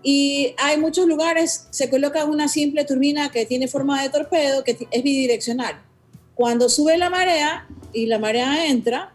[0.03, 4.89] y hay muchos lugares, se coloca una simple turbina que tiene forma de torpedo, que
[4.91, 5.83] es bidireccional.
[6.35, 9.13] Cuando sube la marea y la marea entra,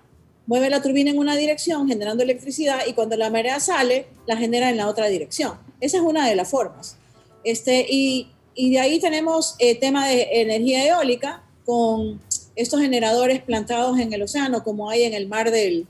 [0.48, 4.70] mueve la turbina en una dirección generando electricidad y cuando la marea sale, la genera
[4.70, 5.54] en la otra dirección.
[5.80, 6.98] Esa es una de las formas.
[7.44, 12.22] Este, y, y de ahí tenemos el tema de energía eólica con
[12.56, 15.88] estos generadores plantados en el océano, como hay en el Mar del,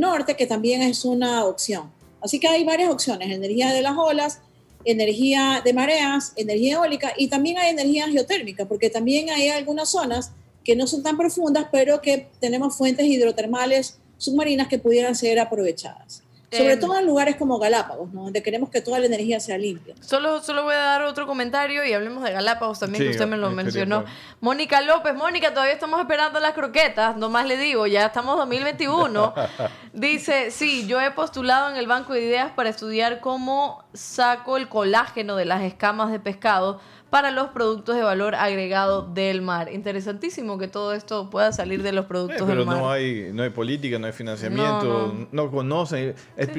[0.00, 1.90] Norte, que también es una opción.
[2.20, 4.40] Así que hay varias opciones, energía de las olas,
[4.84, 10.32] energía de mareas, energía eólica y también hay energía geotérmica, porque también hay algunas zonas
[10.68, 16.22] que no son tan profundas, pero que tenemos fuentes hidrotermales submarinas que pudieran ser aprovechadas.
[16.52, 19.94] Sobre em, todo en lugares como Galápagos, donde queremos que toda la energía sea limpia.
[20.02, 23.38] Solo, solo voy a dar otro comentario y hablemos de Galápagos también, que usted me
[23.38, 24.04] lo mencionó.
[24.40, 29.32] Mónica López, Mónica, todavía estamos esperando las croquetas, nomás le digo, ya estamos 2021.
[29.94, 34.68] Dice, sí, yo he postulado en el banco de ideas para estudiar cómo saco el
[34.68, 36.78] colágeno de las escamas de pescado
[37.10, 39.72] para los productos de valor agregado del mar.
[39.72, 42.66] Interesantísimo que todo esto pueda salir de los productos del mar.
[42.66, 46.14] Pero no hay, no hay política, no hay financiamiento, no, conocen.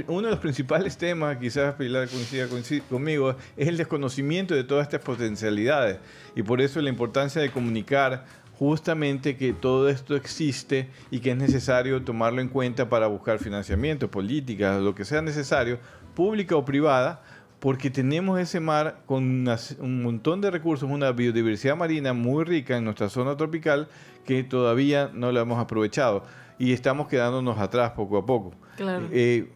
[0.07, 2.47] Uno de los principales temas, quizás Pilar coincida,
[2.89, 5.99] conmigo, es el desconocimiento de todas estas potencialidades.
[6.35, 8.25] Y por eso la importancia de comunicar
[8.57, 14.11] justamente que todo esto existe y que es necesario tomarlo en cuenta para buscar financiamiento,
[14.11, 15.79] políticas, lo que sea necesario,
[16.13, 17.21] pública o privada,
[17.59, 19.47] porque tenemos ese mar con
[19.79, 23.87] un montón de recursos, una biodiversidad marina muy rica en nuestra zona tropical
[24.25, 26.23] que todavía no la hemos aprovechado
[26.57, 28.53] y estamos quedándonos atrás poco a poco.
[28.77, 29.07] Claro.
[29.11, 29.49] Eh,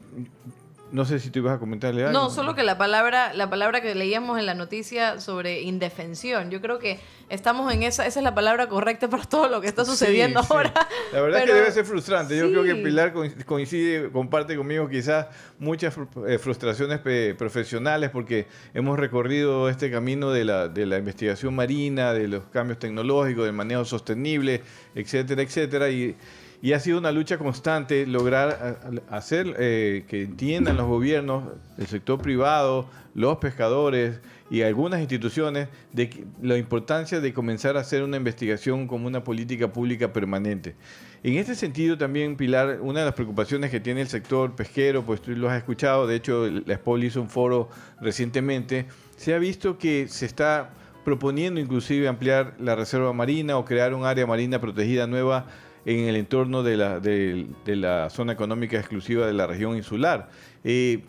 [0.93, 2.13] no sé si tú ibas a comentarle algo.
[2.13, 6.61] No, solo que la palabra, la palabra que leíamos en la noticia sobre indefensión, yo
[6.61, 9.85] creo que estamos en esa, esa es la palabra correcta para todo lo que está
[9.85, 10.71] sucediendo ahora.
[11.11, 12.37] La verdad es que debe ser frustrante.
[12.37, 13.11] Yo creo que Pilar
[13.43, 15.25] coincide, comparte conmigo quizás
[15.57, 15.95] muchas
[16.27, 16.99] eh, frustraciones
[17.35, 22.77] profesionales porque hemos recorrido este camino de la, de la investigación marina, de los cambios
[22.77, 24.61] tecnológicos, del manejo sostenible,
[24.93, 25.89] etcétera, etcétera.
[25.89, 26.15] Y
[26.64, 31.43] y ha sido una lucha constante lograr hacer eh, que entiendan los gobiernos,
[31.78, 38.01] el sector privado, los pescadores y algunas instituciones de la importancia de comenzar a hacer
[38.01, 40.76] una investigación como una política pública permanente.
[41.22, 45.22] En este sentido también, Pilar, una de las preocupaciones que tiene el sector pesquero, pues
[45.22, 47.68] tú lo has escuchado, de hecho la SPOL hizo un foro
[47.99, 48.86] recientemente,
[49.18, 50.70] se ha visto que se está
[51.03, 55.45] proponiendo inclusive ampliar la reserva marina o crear un área marina protegida nueva
[55.86, 60.29] en el entorno de la, de, la zona económica exclusiva de la región insular.
[60.63, 61.03] Eh,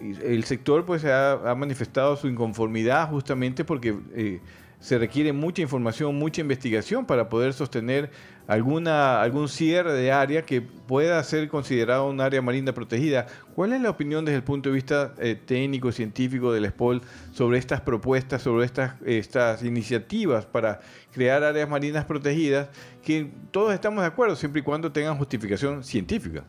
[0.00, 4.40] el sector pues ha, manifestado su inconformidad justamente porque eh,
[4.80, 8.10] se requiere mucha información, mucha investigación para poder sostener
[8.48, 13.26] alguna, algún cierre de área que pueda ser considerado un área marina protegida.
[13.54, 17.58] ¿Cuál es la opinión desde el punto de vista eh, técnico, científico del SPOL sobre
[17.58, 20.80] estas propuestas, sobre estas, estas iniciativas para
[21.12, 22.68] crear áreas marinas protegidas
[23.04, 26.42] que todos estamos de acuerdo siempre y cuando tengan justificación científica?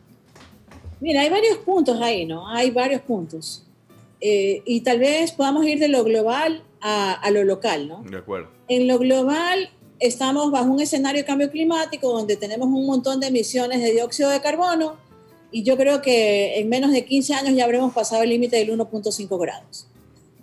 [1.00, 2.48] Mira, hay varios puntos ahí, ¿no?
[2.48, 3.66] Hay varios puntos.
[4.22, 8.02] Eh, y tal vez podamos ir de lo global a, lo local, ¿no?
[8.02, 8.48] De acuerdo.
[8.68, 9.70] En lo global
[10.00, 14.30] estamos bajo un escenario de cambio climático donde tenemos un montón de emisiones de dióxido
[14.30, 14.96] de carbono
[15.52, 18.70] y yo creo que en menos de 15 años ya habremos pasado el límite del
[18.70, 19.86] 1.5 grados.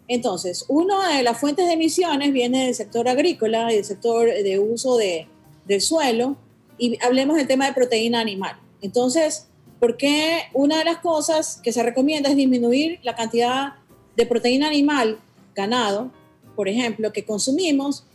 [0.08, 4.60] Entonces, una de las fuentes de emisiones viene del sector agrícola y del sector de
[4.60, 5.28] uso de,
[5.66, 6.38] del suelo
[6.78, 8.58] y hablemos del tema de proteína animal.
[8.82, 9.47] Entonces,
[9.80, 13.74] ¿por qué una de las cosas que se recomienda es disminuir la cantidad
[14.16, 15.20] de proteína animal
[15.55, 16.12] ganado,
[16.55, 18.05] por ejemplo, que consumimos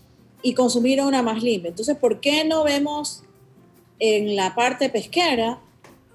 [0.43, 1.71] y consumir una más limpia.
[1.71, 3.23] Entonces, ¿por qué no vemos
[3.99, 5.61] en la parte pesquera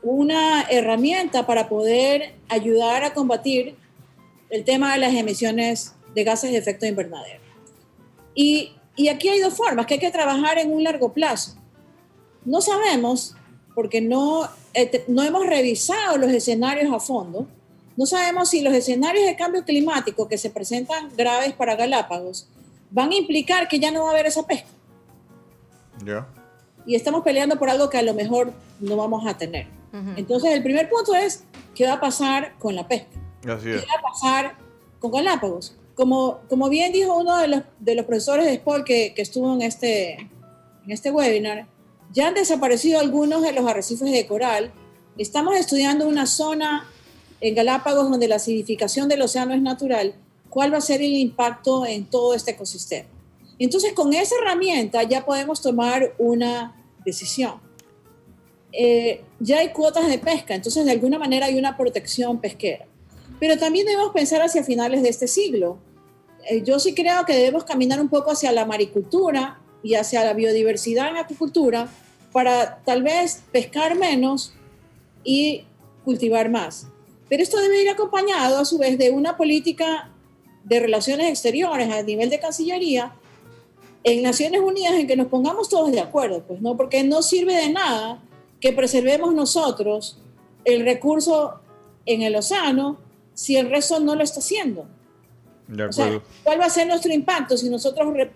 [0.04, 3.76] una herramienta para poder ayudar a combatir
[4.50, 7.42] el tema de las emisiones de gases de efecto invernadero?
[8.36, 11.56] Y, y aquí hay dos formas, que hay que trabajar en un largo plazo.
[12.46, 13.36] no sabemos,
[13.76, 17.48] porque no, eh, no hemos revisado los escenarios a fondo,
[17.96, 22.48] no sabemos si los escenarios de cambio climático que se presentan graves para Galápagos
[22.90, 24.68] van a implicar que ya no va a haber esa pesca.
[26.06, 26.28] Ya.
[26.86, 29.68] Y estamos peleando por algo que a lo mejor no vamos a tener.
[30.16, 33.20] Entonces, el primer punto es, ¿qué va a pasar con la pesca?
[33.50, 33.84] Así ¿Qué es.
[33.84, 34.56] va a pasar
[35.00, 35.76] con Galápagos?
[35.96, 39.52] Como, como bien dijo uno de los, de los profesores de SPOL que, que estuvo
[39.56, 41.66] en este, en este webinar,
[42.12, 44.72] ya han desaparecido algunos de los arrecifes de coral.
[45.18, 46.88] Estamos estudiando una zona
[47.42, 50.14] en Galápagos donde la acidificación del océano es natural.
[50.50, 53.10] ¿Cuál va a ser el impacto en todo este ecosistema?
[53.60, 57.56] Entonces, con esa herramienta ya podemos tomar una decisión.
[58.72, 62.86] Eh, ya hay cuotas de pesca, entonces de alguna manera hay una protección pesquera.
[63.40, 65.78] Pero también debemos pensar hacia finales de este siglo.
[66.50, 70.34] Eh, yo sí creo que debemos caminar un poco hacia la maricultura y hacia la
[70.34, 71.90] biodiversidad en la acuicultura
[72.32, 74.54] para tal vez pescar menos
[75.24, 75.64] y
[76.04, 76.88] cultivar más.
[77.30, 80.12] Pero esto debe ir acompañado a su vez de una política
[80.68, 83.14] de relaciones exteriores a nivel de Cancillería
[84.04, 87.56] en Naciones Unidas en que nos pongamos todos de acuerdo, pues no, porque no sirve
[87.56, 88.22] de nada
[88.60, 90.20] que preservemos nosotros
[90.66, 91.60] el recurso
[92.06, 92.98] en el océano
[93.34, 94.86] si el resto no lo está haciendo.
[95.68, 96.26] De O sea, acuerdo.
[96.44, 98.32] ¿cuál va a ser nuestro impacto si nosotros re-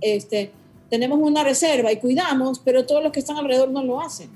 [0.00, 0.50] este,
[0.90, 4.30] tenemos una reserva y cuidamos, pero todos los que están alrededor no lo hacen?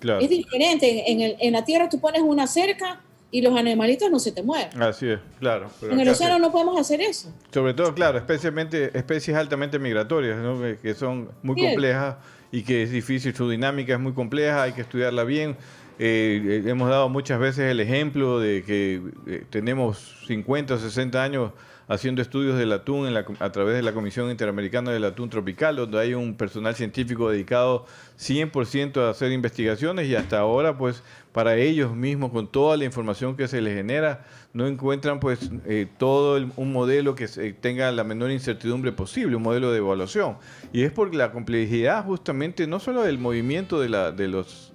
[0.00, 0.20] claro.
[0.20, 1.10] Es diferente.
[1.10, 3.00] En, el- en la tierra tú pones una cerca
[3.32, 4.80] y los animalitos no se te mueven.
[4.80, 5.70] Así es, claro.
[5.80, 7.32] pero En el océano no podemos hacer eso.
[7.50, 10.60] Sobre todo, claro, especialmente especies altamente migratorias, ¿no?
[10.60, 11.70] que, que son muy Bien.
[11.70, 12.16] complejas
[12.52, 15.56] y que es difícil, su dinámica es muy compleja, hay que estudiarla bien.
[15.98, 21.22] Eh, eh, hemos dado muchas veces el ejemplo de que eh, tenemos 50 o 60
[21.22, 21.52] años
[21.88, 25.76] haciendo estudios del atún en la a través de la Comisión Interamericana del Atún Tropical,
[25.76, 27.86] donde hay un personal científico dedicado
[28.18, 31.02] 100% a hacer investigaciones y hasta ahora, pues,
[31.32, 35.86] para ellos mismos, con toda la información que se les genera, no encuentran, pues, eh,
[35.98, 40.36] todo el- un modelo que se- tenga la menor incertidumbre posible, un modelo de evaluación.
[40.74, 44.72] Y es por la complejidad, justamente, no solo del movimiento de, los,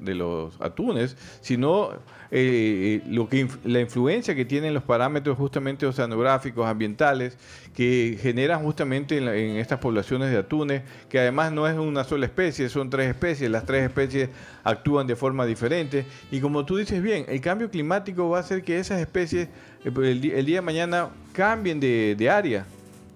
[0.60, 1.92] atunes, sino
[2.30, 7.38] eh, lo que la influencia que tienen los parámetros justamente oceanográficos, ambientales,
[7.74, 12.26] que generan justamente en, en estas poblaciones de atunes, que además no es una sola
[12.26, 14.30] especie, son tres especies, las tres especies
[14.66, 16.06] actúan de forma diferente.
[16.32, 19.50] Y como tú dices bien, el cambio climático va a hacer que esas especies
[19.84, 22.66] eh, el, di- el día de mañana cambien de, de área.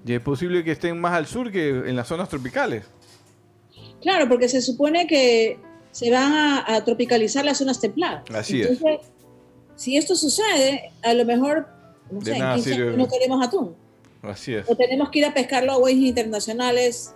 [0.06, 2.86] Y es posible que estén más al sur que en las zonas tropicales.
[4.02, 5.60] Claro, porque se supone que
[5.92, 8.24] se van a, a tropicalizar las zonas templadas.
[8.34, 8.70] Así es.
[8.72, 9.08] Entonces,
[9.76, 11.68] si esto sucede, a lo mejor,
[12.12, 12.88] no De sé, en nada 15 sirve.
[12.88, 13.76] años no tenemos atún.
[14.24, 14.70] Así es.
[14.70, 17.14] O tenemos que ir a pescarlo a aguas internacionales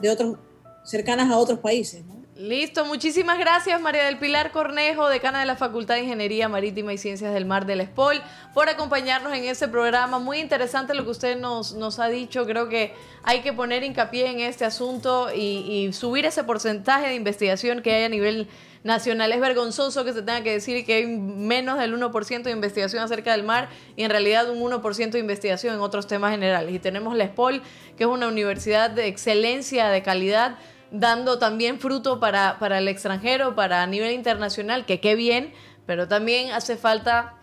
[0.00, 0.36] de otros,
[0.84, 2.04] cercanas a otros países.
[2.06, 2.19] ¿no?
[2.40, 6.96] Listo, muchísimas gracias María del Pilar Cornejo, decana de la Facultad de Ingeniería Marítima y
[6.96, 8.22] Ciencias del Mar del SPOL,
[8.54, 10.18] por acompañarnos en este programa.
[10.18, 12.46] Muy interesante lo que usted nos, ha dicho.
[12.46, 15.38] Creo que hay que poner hincapié en este asunto y,
[15.86, 18.48] y subir ese porcentaje de investigación que hay a nivel
[18.84, 19.32] nacional.
[19.32, 23.32] Es vergonzoso que se tenga que decir que hay menos del 1% de investigación acerca
[23.32, 26.74] del mar y en realidad un 1% de investigación en otros temas generales.
[26.74, 27.60] Y tenemos la SPOL,
[27.98, 30.56] que es una universidad de excelencia, de calidad
[30.90, 35.52] dando también fruto para, para el extranjero, para a nivel internacional, que qué bien,
[35.86, 37.36] pero también hace falta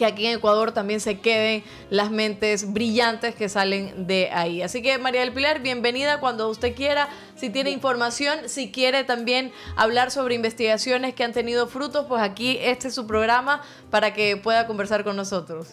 [0.00, 4.62] que aquí en Ecuador también se queden las mentes brillantes que salen de ahí.
[4.62, 9.52] Así que María del Pilar, bienvenida cuando usted quiera, si tiene información, si quiere también
[9.76, 14.38] hablar sobre investigaciones que han tenido frutos, pues aquí este es su programa para que
[14.38, 15.68] pueda conversar con nosotros.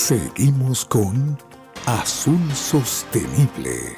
[0.06, 1.36] Seguimos con
[1.84, 3.96] Azul Sostenible.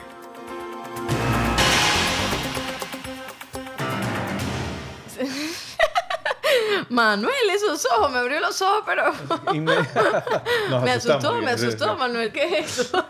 [6.89, 9.13] Manuel, esos ojos, me abrió los ojos, pero
[9.53, 11.99] me asustó, me asustó.
[11.99, 13.05] Manuel, ¿qué es eso?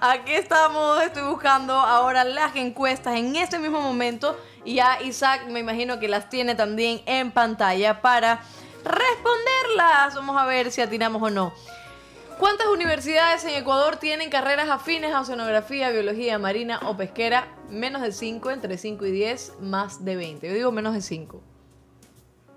[0.00, 5.60] Aquí estamos, estoy buscando ahora las encuestas en este mismo momento y ya Isaac me
[5.60, 8.40] imagino que las tiene también en pantalla para
[8.82, 10.14] responderlas.
[10.14, 11.52] Vamos a ver si atinamos o no.
[12.38, 17.48] ¿Cuántas universidades en Ecuador tienen carreras afines a oceanografía, biología marina o pesquera?
[17.70, 20.48] Menos de 5, entre 5 y 10, más de 20.
[20.48, 21.42] Yo digo menos de 5.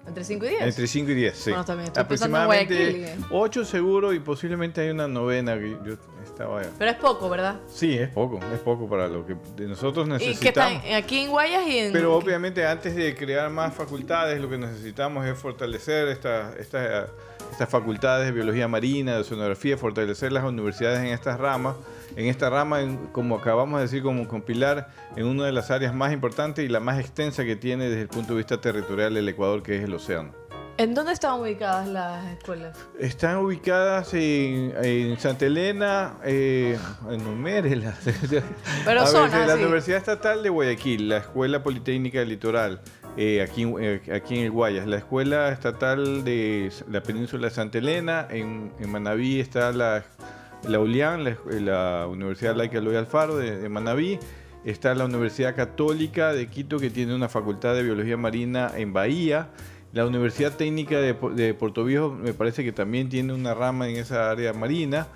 [0.08, 0.62] ¿Entre 5 y 10?
[0.62, 1.50] Entre 5 y 10, sí.
[1.52, 3.26] Bueno, también estoy Aproximadamente Guayaquil.
[3.30, 6.62] 8 seguro y posiblemente hay una novena que yo estaba...
[6.80, 7.60] Pero es poco, ¿verdad?
[7.68, 10.84] Sí, es poco, es poco para lo que nosotros ¿Y qué necesitamos.
[10.84, 10.94] están?
[10.96, 11.94] ¿Aquí en Guayas y en...?
[11.94, 17.08] Pero obviamente antes de crear más facultades, lo que necesitamos es fortalecer esta- esta-
[17.52, 21.76] estas facultades de biología marina, de oceanografía, fortalecer las universidades en estas ramas.
[22.16, 25.94] En esta rama, en- como acabamos de decir, como compilar en una de las áreas
[25.94, 29.28] más importantes y la más extensa que tiene desde el punto de vista territorial el
[29.30, 30.32] Ecuador, que es el océano.
[30.80, 32.78] ¿En dónde están ubicadas las escuelas?
[33.00, 36.78] Están ubicadas en, en Santa Elena, eh,
[37.10, 37.80] en Numérez,
[38.86, 39.56] Pero la.
[39.56, 42.80] Universidad Estatal de Guayaquil, la Escuela Politécnica del Litoral,
[43.18, 47.80] eh, aquí, eh, aquí en el Guayas, la Escuela Estatal de la Península de Santa
[47.80, 50.06] Elena, en, en Manabí está la,
[50.68, 54.20] la ULIAN, la, la Universidad Laica Eloy Alfaro de, de Manabí,
[54.66, 59.50] está la Universidad Católica de Quito que tiene una facultad de Biología Marina en Bahía,
[59.94, 63.96] la Universidad Técnica de, de Puerto Viejo me parece que también tiene una rama en
[63.96, 65.08] esa área marina.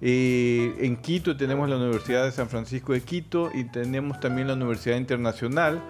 [0.00, 4.54] Eh, en Quito tenemos la Universidad de San Francisco de Quito y tenemos también la
[4.54, 5.82] Universidad Internacional.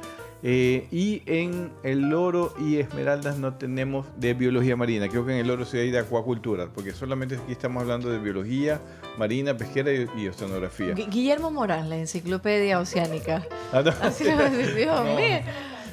[0.43, 5.09] Eh, y en el Oro y Esmeraldas no tenemos de biología marina.
[5.09, 8.19] Creo que en el Oro sí hay de acuacultura, porque solamente aquí estamos hablando de
[8.19, 8.81] biología
[9.19, 10.95] marina, pesquera y, y oceanografía.
[10.95, 13.45] Gu- Guillermo Morán, la enciclopedia oceánica.
[13.73, 13.93] Ah, no.
[14.01, 14.37] Así Dios
[14.87, 15.05] No.
[15.17, 15.41] mío.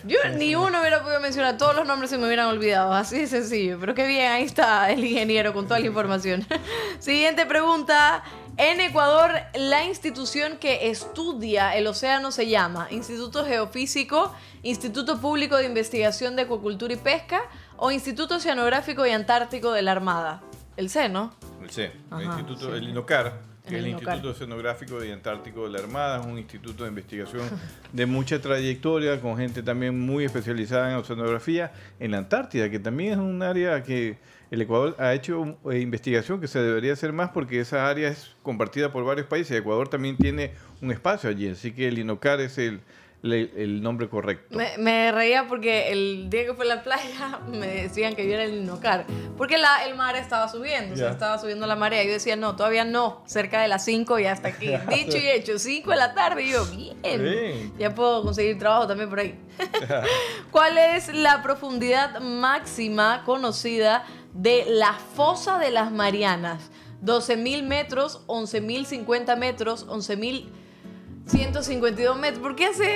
[0.07, 3.27] Yo ni uno hubiera podido mencionar, todos los nombres se me hubieran olvidado, así de
[3.27, 3.77] sencillo.
[3.79, 6.45] Pero qué bien, ahí está el ingeniero con toda la información.
[6.99, 8.23] Siguiente pregunta.
[8.57, 14.33] En Ecuador, la institución que estudia el océano se llama Instituto Geofísico,
[14.63, 17.41] Instituto Público de Investigación de Acuacultura y Pesca
[17.75, 20.41] o Instituto Oceanográfico y Antártico de la Armada.
[20.77, 21.33] El C, ¿no?
[21.61, 22.77] El C, Ajá, el Instituto, sí.
[22.77, 23.89] el INOCAR, que es el.
[23.89, 27.49] Instituto Oceanográfico y Antártico de la Armada, es un instituto de investigación
[27.91, 33.13] de mucha trayectoria, con gente también muy especializada en oceanografía, en la Antártida, que también
[33.13, 34.17] es un área que
[34.55, 38.31] el Ecuador ha hecho eh, investigación que se debería hacer más porque esa área es
[38.41, 39.57] compartida por varios países.
[39.57, 42.79] Ecuador también tiene un espacio allí, así que el INOCAR es el,
[43.21, 44.55] le- el nombre correcto.
[44.57, 48.33] Me, me reía porque el día que fue a la playa me decían que yo
[48.33, 49.05] era el Inocar.
[49.37, 52.01] Porque la, el mar estaba subiendo, o sea, estaba subiendo la marea.
[52.05, 54.67] Yo decía, no, todavía no, cerca de las 5 y hasta aquí.
[54.89, 56.43] Dicho y hecho, 5 de la tarde.
[56.43, 57.73] Y yo, bien, Bien.
[57.77, 59.37] ya puedo conseguir trabajo también por ahí.
[60.51, 64.05] ¿Cuál es la profundidad máxima conocida
[64.36, 66.69] de la fosa de las Marianas?
[67.03, 72.41] 12.000 metros, 11.050 metros, 11.152 metros.
[72.41, 72.95] ¿Por qué hace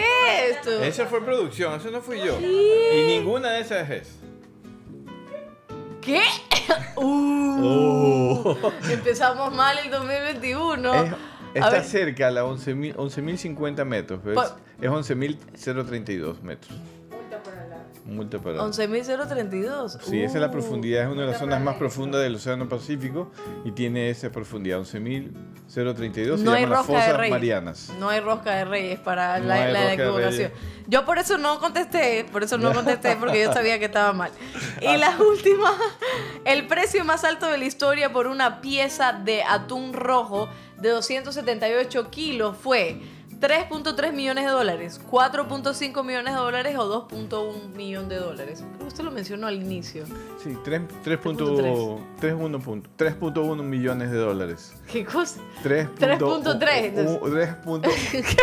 [0.49, 0.81] esto?
[0.83, 2.37] Esa fue producción, eso no fui yo.
[2.39, 2.69] Sí.
[2.93, 4.15] Y ninguna de esas es.
[6.01, 6.21] ¿Qué?
[6.95, 8.71] Uh, Oh.
[8.89, 10.93] Empezamos mal el 2021.
[10.93, 11.17] Es- A
[11.55, 14.19] está cerca a la 11.000 11.050 metros.
[14.23, 16.77] pero es- Por- Es 11.032 metros.
[18.09, 18.59] Multa para...
[18.63, 19.99] 11.032.
[20.01, 20.51] Sí, esa es la Uh.
[20.51, 23.31] profundidad, es una de las zonas más profundas del Océano Pacífico
[23.65, 27.31] y tiene esa profundidad, 11.032, se No hay llaman las rosca de reyes.
[27.31, 27.93] marianas.
[27.99, 30.51] No hay rosca de reyes para No la, la rosca de.
[30.87, 34.31] Yo por eso no contesté, por eso no contesté, porque yo sabía que estaba mal.
[34.81, 35.71] Y la última,
[36.45, 42.09] el precio más alto de la historia por una pieza de atún rojo de 278
[42.09, 43.01] kilos fue
[43.39, 48.63] 3.3 millones de dólares, 4.5 millones de dólares o 2.1 millón de dólares.
[48.85, 50.05] Usted lo mencionó al inicio.
[50.43, 54.73] Sí, 3.1 3.1 millones de dólares.
[54.91, 55.39] ¿Qué cosa?
[55.63, 56.17] 3.3.
[56.19, 58.11] 3.3, entonces.
[58.11, 58.37] 3.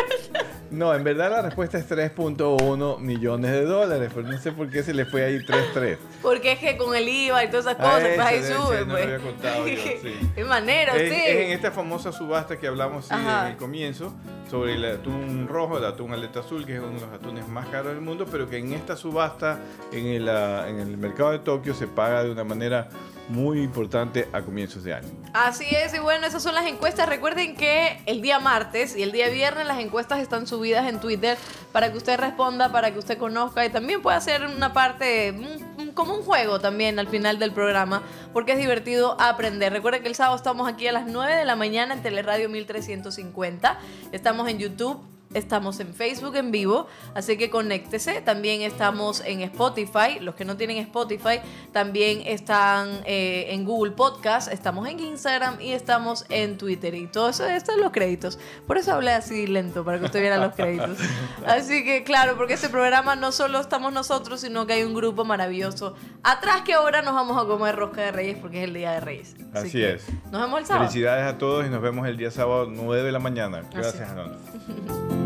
[0.70, 4.82] No, en verdad la respuesta es 3.1 millones de dólares, pero no sé por qué
[4.82, 5.96] se le fue ahí 3.3.
[6.22, 8.80] Porque es que con el IVA y todas esas Ah, cosas, pues ahí sube.
[8.84, 9.04] no pues.
[9.04, 10.30] había contado yo, sí.
[10.34, 11.20] Qué manera, Es, sí.
[11.24, 14.12] es en esta famosa subasta que hablamos sí, en el comienzo
[14.50, 17.66] sobre el atún rojo, el atún aleta azul, que es uno de los atunes más
[17.68, 19.58] caros del mundo, pero que en esta subasta
[19.92, 22.88] en el, ah, en el mercado de Tokio se paga de una manera
[23.28, 25.08] muy importante a comienzos de año.
[25.34, 27.08] Así es, y bueno, esas son las encuestas.
[27.08, 31.36] Recuerden que el día martes y el día viernes las encuestas están subidas en Twitter
[31.72, 35.85] para que usted responda, para que usted conozca y también pueda hacer una parte, un-
[35.96, 39.72] como un juego también al final del programa, porque es divertido aprender.
[39.72, 43.78] Recuerden que el sábado estamos aquí a las 9 de la mañana en Teleradio 1350.
[44.12, 45.15] Estamos en YouTube.
[45.36, 48.22] Estamos en Facebook en vivo, así que conéctese.
[48.22, 50.18] También estamos en Spotify.
[50.20, 51.40] Los que no tienen Spotify
[51.72, 54.50] también están eh, en Google Podcast.
[54.50, 56.94] Estamos en Instagram y estamos en Twitter.
[56.94, 58.38] Y todo eso, estos son los créditos.
[58.66, 60.98] Por eso hablé así lento, para que usted viera los créditos.
[61.46, 65.24] Así que claro, porque este programa no solo estamos nosotros, sino que hay un grupo
[65.24, 68.92] maravilloso atrás que ahora nos vamos a comer rosca de reyes porque es el día
[68.92, 69.34] de reyes.
[69.52, 70.06] Así, que es.
[70.30, 70.88] Nos vemos el sábado.
[70.88, 73.62] Felicidades a todos y nos vemos el día sábado 9 de la mañana.
[73.72, 74.36] Gracias, Anonio.